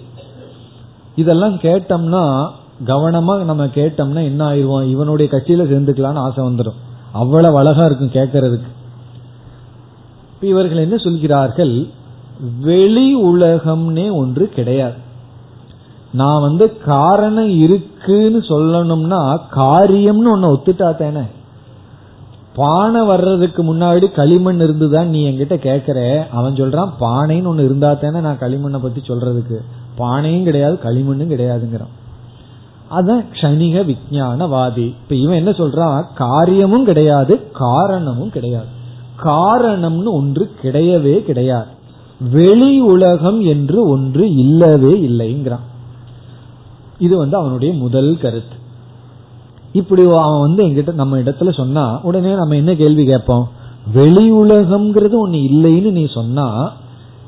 [1.15, 2.49] இதெல்லாம் கேட்டோம்னா
[2.85, 6.79] கவனமா நம்ம கேட்டோம்னா என்ன ஆயிடுவோம் இவனுடைய கட்சியில சேர்ந்துக்கலாம்னு ஆசை வந்துடும்
[7.11, 8.69] அவ்வளவு அழகா இருக்கும் கேட்கறதுக்கு.
[10.41, 11.87] இவர்கள் என்ன சொல்கிறார்கள்?
[12.61, 14.93] வெளி உலகம்னே ஒன்று கிடையாது.
[16.11, 21.21] நான் வந்து காரணம் இருக்குன்னு சொல்லணும்னா காரியம்னு ஒன்னு ஒத்துட்டா தானே?
[22.55, 28.37] பானை வர்றதுக்கு முன்னாடி களிமண் இருந்துதான் நீ என்கிட்ட கேக்குற அவன் சொல்றான் பானைன்னு ஒன்னு இருந்தா தானே நான்
[28.37, 29.57] களிமண்ணை பத்தி சொல்றதுக்கு?
[29.97, 31.93] பானையும் கிடையாது களிமண்ணும் கிடையாதுங்கிறான்.
[32.91, 36.03] அதான் க்ஷணிக விஜயானவாதி இப்ப இவன் என்ன சொல்றான்?
[36.15, 38.65] காரியமும் கிடையாது காரணமும் கிடையாது.
[39.23, 41.73] காரணம்னு ஒன்று கிடையவே கிடையாது.
[42.31, 45.65] வெளி உலகம் என்று ஒன்று இல்லவே இல்லைங்கிறான்.
[46.99, 48.55] இது வந்து அவனுடைய முதல் கருத்து.
[49.73, 53.49] இப்படி அவன் வந்து எங்கிட்ட நம்ம இடத்துல சொன்னா உடனே நம்ம என்ன கேள்வி கேட்போம்?
[53.93, 56.71] வெளி உலகம்ங்கிறது ஒன்னு இல்லைன்னு நீ சொன்னா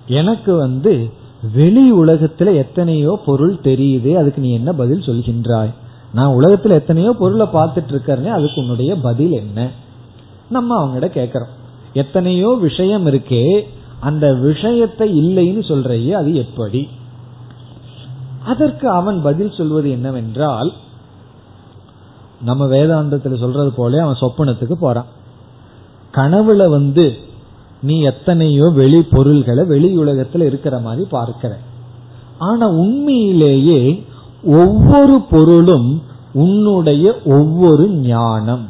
[0.08, 1.12] எனக்கு வந்து
[1.54, 5.74] வெளி உலகத்துல எத்தனையோ பொருள் தெரியுது அதுக்கு நீ என்ன பதில் சொல்கின்றாய்?
[6.14, 9.70] நான் உலகத்துல எத்தனையோ பொருளை பார்த்துட்டு இருக்கறனே அதுக்கு உன்னுடைய பதில் என்ன?
[10.50, 11.54] நம்ம அவங்ககிட்ட கேட்கறோம்
[11.94, 13.64] எத்தனையோ விஷயம் இருக்கே
[14.00, 16.90] அந்த விஷயத்தை இல்லைன்னு சொல்றையே அது எப்படி?
[18.46, 20.74] அதற்கு அவன் பதில் சொல்வது என்னவென்றால்
[22.42, 25.06] நம்ம வேதாந்தத்தில் சொல்றது போல அவன் சொப்பனத்துக்கு போறான்.
[26.14, 27.18] கனவுல வந்து
[27.82, 31.58] நீ எத்தனையோ வெளி பொருள்களை வெளி உலகத்துல இருக்கிற மாதிரி பார்க்கிற.
[32.38, 34.04] ஆனா உண்மையிலேயே
[34.44, 36.02] ஒவ்வொரு பொருளும்
[36.34, 38.70] உன்னுடைய ஒவ்வொரு ஞானம்.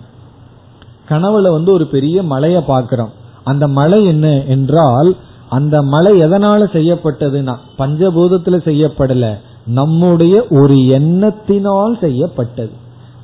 [1.09, 3.09] கனவுல வந்து ஒரு பெரிய மலையை பார்க்கிறோம்.
[3.43, 5.15] அந்த மலை என்ன என்றால்
[5.49, 12.71] அந்த மலை எதனால செய்யப்பட்டதுன்னா பஞ்சபூதத்துல செய்யப்படல நம்முடைய ஒரு எண்ணத்தினால் செய்யப்பட்டது.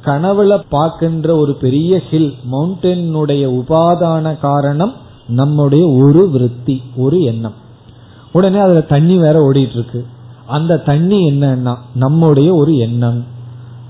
[0.06, 4.94] கனவுல பார்க்கின்ற ஒரு பெரிய ஹில் மவுண்டனுடைய உபாதான காரணம்
[5.28, 7.54] நம்முடைய ஒரு விருத்தி ஒரு எண்ணம்.
[8.32, 10.06] உடனே அதுல தண்ணி வேற ஓடிட்டு இருக்கு
[10.48, 13.24] அந்த தண்ணி என்னன்னா நம்முடைய ஒரு எண்ணம்.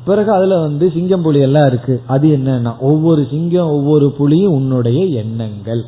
[0.05, 2.01] பிறகு அதுல வந்து சிங்கம் புலி எல்லாம் இருக்கு.
[2.07, 5.83] அது என்னன்னா ஒவ்வொரு சிங்கம் ஒவ்வொரு புலியும் உன்னுடைய எண்ணங்கள்.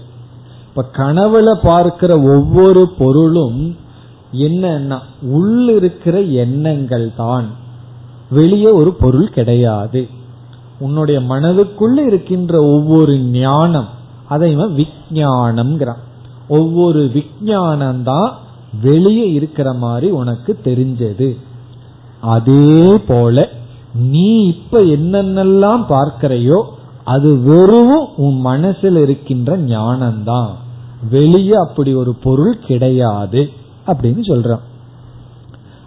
[0.68, 3.76] இப்ப கனவுல பார்க்கிற ஒவ்வொரு பொருளும்
[4.34, 7.46] என்னன்னா உள்ள இருக்கிற எண்ணங்கள் தான்.
[8.30, 10.08] வெளியே ஒரு பொருள் கிடையாது.
[10.80, 13.95] உன்னுடைய மனதுக்குள்ள இருக்கின்ற ஒவ்வொரு ஞானம்
[14.30, 16.02] அதை இவன் விஜயானம்ங்கிறான்
[16.48, 18.30] ஒவ்வொரு விஜயானம் தான்
[18.82, 21.30] வெளியே இருக்கிற மாதிரி உனக்கு தெரிஞ்சது.
[22.22, 23.50] அதே போல
[23.94, 26.60] நீ இப்ப என்னென்னலாம் பார்க்கிறையோ
[27.04, 30.52] அது வெறும் உன் மனசில் இருக்கின்ற ஞானம்தான்
[31.10, 33.50] வெளியே அப்படி ஒரு பொருள் கிடையாது
[33.88, 34.64] அப்படின்னு சொல்றான்.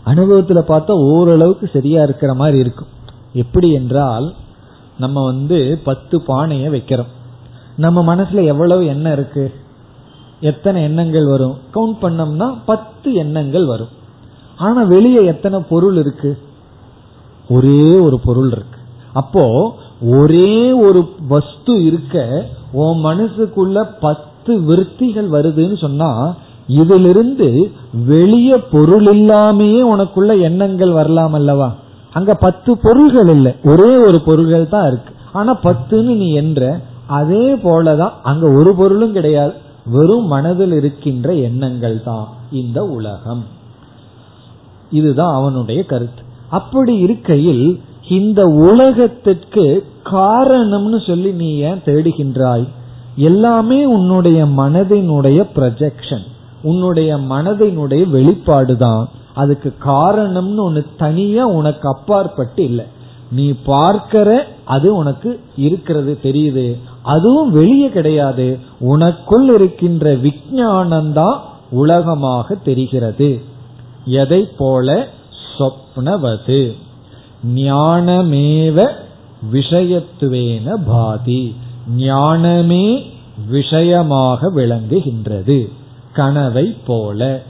[0.06, 2.92] அனுபவத்துல பார்த்தா ஓரளவுக்கு சரியா இருக்கிற மாதிரி இருக்கும்.
[3.32, 4.34] எப்படி என்றால்
[4.98, 7.12] நம்ம வந்து பத்து பானைய வைக்கிறோம்.
[7.78, 9.54] நம்ம மனசுல எவ்வளவு எண்ணம் இருக்கு?
[10.40, 11.56] எத்தனை எண்ணங்கள் வரும்?
[11.74, 13.92] கவுண்ட் பண்ணோம்னா பத்து எண்ணங்கள் வரும்.
[14.56, 16.38] ஆனா வெளியே எத்தனை பொருள் இருக்கு?
[17.48, 18.78] ஒரே ஒரு பொருள் இருக்கு.
[19.12, 19.44] அப்போ
[20.02, 26.34] ஒரே ஒரு வஸ்து இருக்க உன் மனசுக்குள்ள பத்து விற்த்திகள் வருதுன்னு சொன்னா
[26.66, 27.70] இதிலிருந்து
[28.06, 31.74] வெளிய பொருள் இல்லாமயே உனக்குள்ள எண்ணங்கள் வரலாம் அல்லவா?
[32.12, 33.54] அங்க பத்து பொருள்கள் இல்லை.
[33.64, 35.14] ஒரே ஒரு பொருள்கள் தான் இருக்கு.
[35.32, 39.52] ஆனா பத்துன்னு நீ என்ற அதே போலதான் அங்க ஒரு பொருளும் கிடையாது.
[39.86, 43.44] வெறும் மனதில் இருக்கின்ற எண்ணங்கள் தான் இந்த உலகம்.
[44.90, 46.22] இதுதான் அவனுடைய கருத்து.
[46.50, 52.68] அப்படி இருக்கையில் இந்த உலகத்திற்கு காரணம்னு சொல்லி நீ ஏன் தேடுகின்றாய்?
[53.16, 56.24] எல்லாமே உன்னுடைய மனதினுடைய ப்ரொஜெக்ஷன்
[56.62, 59.04] உன்னுடைய மனதினுடைய வெளிப்பாடுதான்.
[59.34, 62.84] அதுக்கு காரணம்னு ஒன்னு தனியா உனக்கு அப்பாற்பட்டு இல்லை.
[63.30, 66.78] நீ பார்க்கிற அது உனக்கு இருக்கிறது தெரியுது.
[67.02, 68.58] அதுவும் வெளியே கிடையாது.
[68.80, 71.38] உனக்குள் இருக்கின்ற விஜயானந்தான்
[71.70, 73.40] உலகமாக தெரிகிறது.
[74.04, 75.06] எதை போல?
[75.58, 76.76] சொப்னவது.
[77.54, 78.92] ஞானமேவ
[79.52, 81.56] விஷயத்துவேன பாதி.
[81.96, 83.10] ஞானமே
[83.48, 85.72] விஷயமாக விளங்குகின்றது.
[86.12, 87.42] கனவை போல.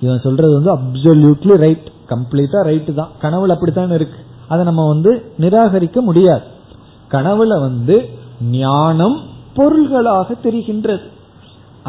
[0.00, 3.10] இவன் சொல்றது வந்து அப்சல்யூட்லி ரைட் கம்ப்ளீட்டா ரைட் தான்.
[3.22, 4.28] கனவுல அப்படித்தான் இருக்கு.
[4.50, 6.46] அதை நம்ம வந்து நிராகரிக்க முடியாது.
[7.10, 7.96] கனவுல வந்து
[8.50, 9.16] ஞானம்
[9.54, 11.06] பொருள்களாக தெரிகின்றது.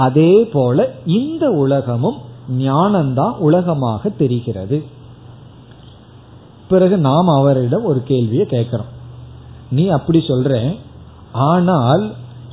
[0.06, 2.18] அதே போல இந்த உலகமும்
[2.60, 4.78] ஞானம்தான் உலகமாக தெரிகிறது.
[6.70, 8.92] பிறகு நாம் அவரிடம் ஒரு கேள்வியை கேட்கிறோம்.
[9.72, 10.52] நீ அப்படி சொல்ற
[11.48, 12.04] ஆனால்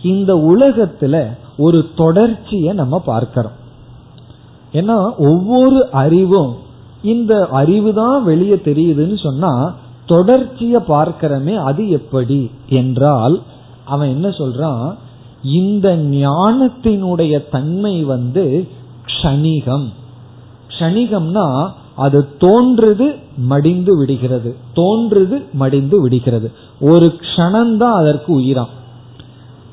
[0.02, 1.16] இந்த உலகத்துல
[1.56, 3.56] ஒரு தொடர்ச்சியை நம்ம பார்க்கிறோம்.
[4.72, 4.96] ஏன்னா
[5.30, 6.52] ஒவ்வொரு அறிவும்
[7.02, 9.52] இந்த அறிவு தான் வெளியே தெரியுதுன்னு சொன்னா
[10.08, 13.42] தொடர்ச்சிய பார்க்கிறமே அது எப்படி என்றால்
[13.84, 14.94] அவன் என்ன சொல்றான்?
[15.42, 18.68] இந்த ஞானத்தினுடைய தன்மை வந்து
[19.06, 19.86] க்ஷணிகம்.
[20.68, 24.56] க்ஷணிகம்னா அது தோன்றுது மடிந்து விடுகிறது.
[24.76, 26.52] தோன்றுது மடிந்து விடுகிறது.
[26.80, 28.74] ஒரு க்ஷணம்தான் அதற்கு உயிராம்.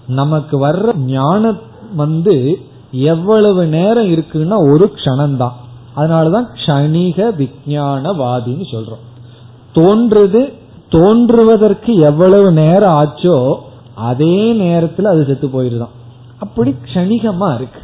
[0.07, 1.57] நமக்கு வர்ற ஞானம்
[1.95, 2.57] வந்து
[2.91, 5.51] எவ்வளவு நேரம் இருக்குன்னா ஒரு க்ஷணம்தான்
[5.95, 9.03] அதனாலதான் க்ஷணிக விஜயானவாதின்னு சொல்றோம்.
[9.75, 10.41] தோன்றுது
[10.89, 13.55] தோன்றுவதற்கு எவ்வளவு நேரம் ஆச்சோ
[13.95, 15.93] அதே நேரத்துல அது செத்து போயிருதான்.
[16.39, 17.79] அப்படி கணிகமா இருக்கு.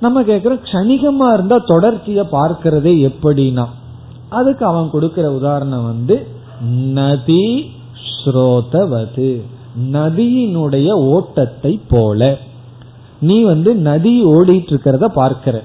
[0.00, 3.66] நம்ம கேக்குறோம் கணிகமா இருந்தா தொடர்ச்சிய பார்க்கிறதே எப்படின்னா
[4.28, 6.26] அதுக்கு அவன் கொடுக்கிற உதாரணம் வந்து
[6.98, 7.70] நதி
[8.24, 9.40] ஸ்ரோதவது.
[9.92, 12.38] நதியினுடைய ஓட்டத்தை போல.
[13.20, 15.62] நீ வந்து நதி ஓடிட்டு இருக்கிறத பார்க்கிற.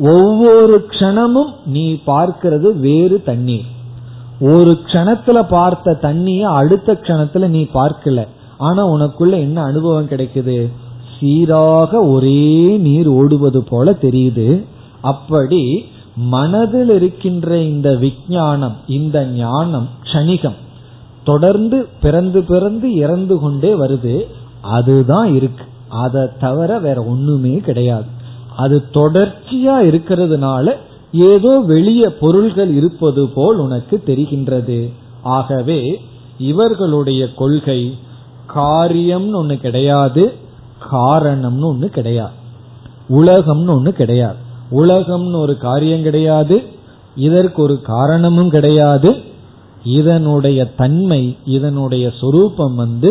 [0.00, 3.64] ஒவ்வொரு க்ஷணமும் நீ பார்க்கிறது வேறு தண்ணீர்.
[4.40, 8.26] ஒரு க்ஷணத்துல பார்த்த தண்ணிய அடுத்த க்ஷணத்துல நீ பார்க்கல.
[8.58, 10.68] ஆனா உனக்குள்ள என்ன அனுபவம் கிடைக்குது?
[11.18, 14.64] சீராக ஒரே நீர் ஓடுவது போல தெரியுது.
[15.00, 15.84] அப்படி
[16.16, 20.58] மனதில் இருக்கின்ற இந்த விஞ்ஞானம் இந்த ஞானம் க்ஷணிகம்
[21.24, 24.22] தொடர்ந்து பிறந்து பிறந்து இறந்து கொண்டே வருது.
[24.60, 25.64] அதுதான் இருக்கு.
[25.88, 28.18] அதை தவிர வேற ஒண்ணுமே கிடையாது.
[28.60, 30.66] அது தொடர்ச்சியா இருக்கிறதுனால
[31.12, 34.78] ஏதோ வெளிய பொருள்கள் இருப்பது போல் உனக்கு தெரிகின்றது.
[35.36, 35.80] ஆகவே
[36.38, 37.80] இவர்களுடைய கொள்கை
[38.54, 40.22] காரியம்னு ஒண்ணு கிடையாது
[40.92, 42.36] காரணம்னு ஒண்ணு கிடையாது.
[43.08, 44.38] உலகம்னு ஒண்ணு கிடையாது.
[44.70, 46.56] உலகம்னு ஒரு காரியம் கிடையாது
[47.16, 49.10] இதற்கு ஒரு காரணமும் கிடையாது.
[49.84, 53.10] இதனுடைய தன்மை இதனுடைய சொரூபம் வந்து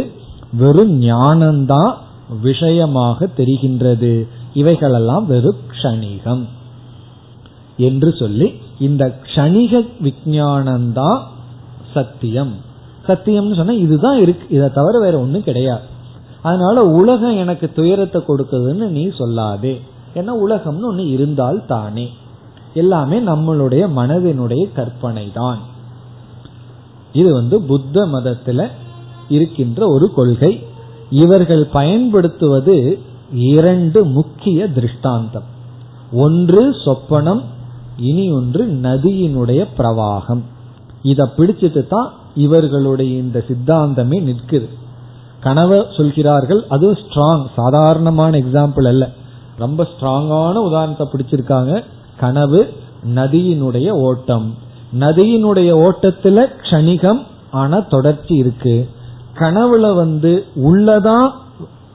[0.53, 1.93] வெறும் ஞானம்தான்
[2.41, 4.13] விஷயமாக தெரிகின்றது.
[4.53, 6.45] இவைகளெல்லாம் வெறும் க்ஷணிகம்.
[7.77, 11.19] என்று சொல்லி இந்த க்ஷணிக விஜயானந்தான்
[11.93, 12.53] சத்தியம்.
[13.07, 15.81] சத்தியம்னு சொன்னா இதுதான் இருக்கு இதை தவிர வேற ஒன்றும் கிடையாது.
[16.41, 19.81] அதனால உலகம் எனக்கு துயரத்தை கொடுக்குதுன்னு நீ சொல்லாதே.
[20.15, 22.09] ஏன்னா உலகம்னு ஒன்று இருந்தால் தானே.
[22.73, 25.59] எல்லாமே நம்மளுடைய மனதினுடைய கற்பனை தான்
[27.13, 28.67] இது வந்து புத்த மதத்துல
[29.29, 30.67] இருக்கின்ற ஒரு கொள்கை.
[31.09, 32.99] இவர்கள் பயன்படுத்துவது
[33.33, 35.43] இரண்டு முக்கிய திருஷ்டாந்தம்.
[36.13, 37.43] ஒன்று சொப்பனம்
[37.97, 40.41] இனி ஒன்று நதியினுடைய பிரவாகம்.
[41.01, 44.69] இத பிடிச்சிட்டு தான் இவர்களுடைய இந்த சித்தாந்தமே நிற்குது.
[45.39, 49.09] கனவை சொல்கிறார்கள் அது ஸ்ட்ராங் சாதாரணமான எக்ஸாம்பிள் அல்ல.
[49.57, 51.83] ரொம்ப ஸ்ட்ராங்கான உதாரணத்தை பிடிச்சிருக்காங்க.
[52.19, 52.73] கனவு
[53.15, 54.55] நதியினுடைய ஓட்டம்.
[54.99, 58.89] நதியினுடைய ஓட்டத்துல கணிகம் ஆனா தொடர்ச்சி இருக்கு.
[59.35, 61.29] கனவுல வந்து உள்ளதான்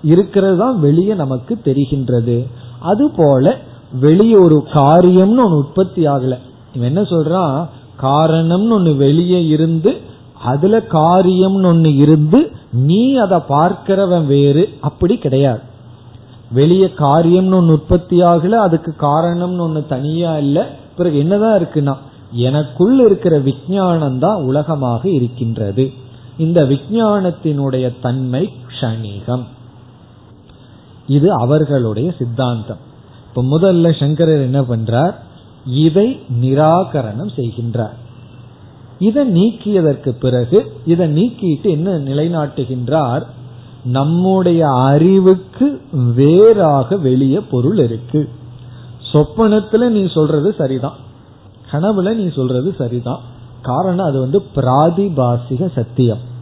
[0.05, 2.47] இருக்கிறது தான் வெளியே நமக்கு தெரிகின்றது.
[2.81, 3.59] அது போல
[4.01, 6.39] வெளியே ஒரு காரியம்னு ஒன்று உற்பத்தி ஆகல.
[6.75, 7.69] இவன் என்ன சொல்றான்?
[8.03, 9.93] காரணம்னு ஒன்று வெளியே இருந்து
[10.45, 15.61] அதுல காரியம்னு ஒன்று இருந்து நீ அதை பார்க்கிறவன் வேறு அப்படி கிடையாது.
[16.53, 20.63] வெளியே காரியம்னு ஒன்று உற்பத்தி ஆகல அதுக்கு காரணம்னு ஒன்று தனியா இல்லை.
[20.97, 21.97] பிறகு என்னதான் இருக்குன்னா
[22.33, 25.91] எனக்குள் இருக்கிற விஞ்ஞானம் தான் உலகமாக இருக்கின்றது.
[26.39, 29.45] இந்த விஞ்ஞானத்தினுடைய தன்மை க்ஷணிகம்.
[31.07, 32.79] இது அவர்களுடைய சித்தாந்தம்.
[33.29, 35.15] இப்ப முதல்ல சங்கரர் என்ன பண்றார்?
[35.67, 37.95] இதை நிராகரணம் செய்கின்றார்.
[38.99, 43.23] இதை நீக்கியதற்கு பிறகு இதை நீக்கிட்டு என்ன நிலைநாட்டுகின்றார்?
[43.85, 45.81] நம்முடைய அறிவுக்கு
[46.15, 48.29] வேறாக வெளிய பொருள் இருக்கு.
[49.13, 50.97] சொப்பனத்துல நீ சொல்றது சரிதான்.
[51.71, 53.21] கனவுல நீ சொல்றது சரிதான்.
[53.63, 56.33] காரணம் அது வந்து பிராதிபாசிக சத்தியம்.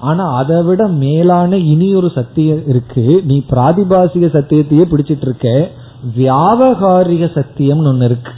[0.00, 3.22] ஆனா அதை விட மேலான இனி ஒரு சத்தியம் இருக்கு.
[3.24, 5.70] நீ பிராதிபாசிக சத்தியத்தையே பிடிச்சிட்டு இருக்க
[6.16, 8.30] வியாபகாரிக சத்தியம்னு ஒன்னு இருக்கு.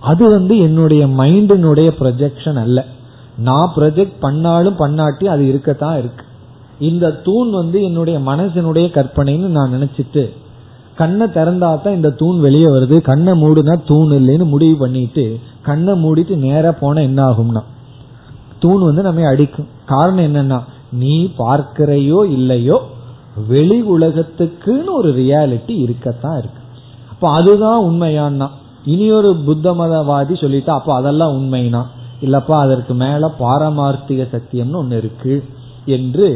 [0.00, 2.86] அது வந்து என்னுடைய மைண்டினுடைய ப்ரொஜெக்ஷன் அல்ல.
[3.38, 6.24] நான் ப்ரொஜெக்ட் பண்ணாலும் பண்ணாட்டி அது இருக்கத்தான் இருக்கு.
[6.78, 10.30] இந்த தூண் வந்து என்னுடைய மனசனுடைய கற்பனைன்னு நான் நினைச்சிட்டு
[10.94, 13.00] கண்ணை திறந்தா தான் இந்த தூண் வெளியே வருது.
[13.00, 17.62] கண்ணை மூடுனா தூண் இல்லைன்னு முடிவு பண்ணிட்டு கண்ணை மூடிட்டு நேரா போன என்ன ஆகும்னா
[18.60, 19.68] தூண் வந்து நம்ம அடிக்கும்.
[19.86, 20.58] காரணம் என்னன்னா
[20.92, 22.78] நீ பார்க்கிறையோ இல்லையோ
[23.48, 26.62] வெளி உலகத்துக்குன்னு ஒரு ரியாலிட்டி இருக்கத்தான் இருக்கு.
[27.10, 28.48] அப்ப அதுதான் உண்மையான்னா.
[28.84, 31.82] இனி ஒரு புத்த மதவாதி சொல்லிட்டா அப்ப அதெல்லாம் உண்மைனா?
[32.22, 35.34] இல்லப்பா அதற்கு மேல பாரமார்த்திக சத்தியம்னு ஒண்ணு இருக்கு
[35.86, 36.28] என்று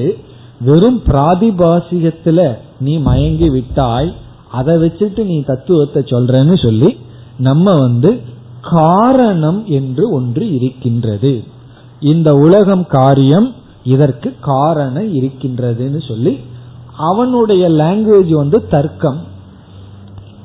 [0.60, 2.40] வெறும் பிராதிபாசிகத்துல
[2.80, 4.10] நீ மயங்கி விட்டாய்
[4.50, 6.90] அதை வச்சுட்டு நீ தத்துவத்தை சொல்றன்னு சொல்லி
[7.38, 8.10] நம்ம வந்து
[8.60, 11.32] காரணம் என்று ஒன்று இருக்கின்றது.
[12.00, 16.40] இந்த உலகம் காரியம் இதற்கு காரணம் இருக்கின்றதுன்னு சொல்லி
[16.96, 19.20] அவனுடைய லாங்குவேஜ் வந்து தர்க்கம்.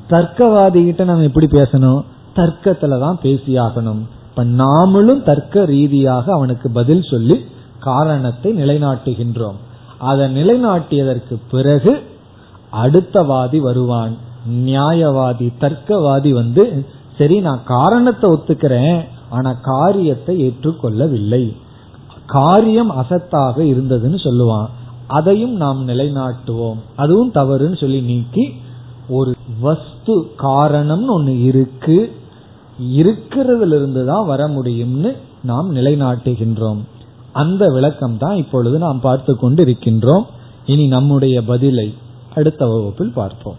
[0.08, 2.04] தர்க்கவாதி கிட்ட நம்ம எப்படி பேசணும்?
[2.34, 4.00] தர்க்கத்துல தான் பேசியாகணும்.
[4.28, 7.44] இப்ப நாமளும் தர்க்க ரீதியாக அவனுக்கு பதில் சொல்லி
[7.80, 9.54] காரணத்தை நிலைநாட்டுகின்றோம்.
[9.98, 12.02] அதை நிலைநாட்டியதற்கு பிறகு
[12.72, 14.16] அடுத்தவாதி வருவான்.
[14.50, 16.86] நியாயவாதி தர்க்கவாதி வந்து
[17.18, 19.04] சரி நான் காரணத்தை ஒத்துக்கிறேன்.
[19.30, 21.56] ஆனா காரியத்தை ஏற்றுக்கொள்ளவில்லை.
[22.26, 24.68] காரியம் அசத்தாக இருந்ததுன்னு சொல்லுவான்.
[25.06, 26.80] அதையும் நாம் நிலைநாட்டுவோம்.
[26.96, 28.44] அதுவும் தவறுன்னு சொல்லி நீக்கி
[29.08, 32.12] ஒரு வஸ்து காரணம்னு ஒண்ணு இருக்கு.
[32.80, 36.80] இருக்கிறதுல இருந்து தான் வர முடியும்னு நாம் நிலைநாட்டுகின்றோம்.
[37.32, 40.24] அந்த விளக்கம் தான் இப்பொழுது நாம் பார்த்து கொண்டு இருக்கின்றோம்
[40.66, 41.94] இனி நம்முடைய பதிலை
[42.34, 43.58] அடுத்த வகுப்பில் பார்ப்போம்.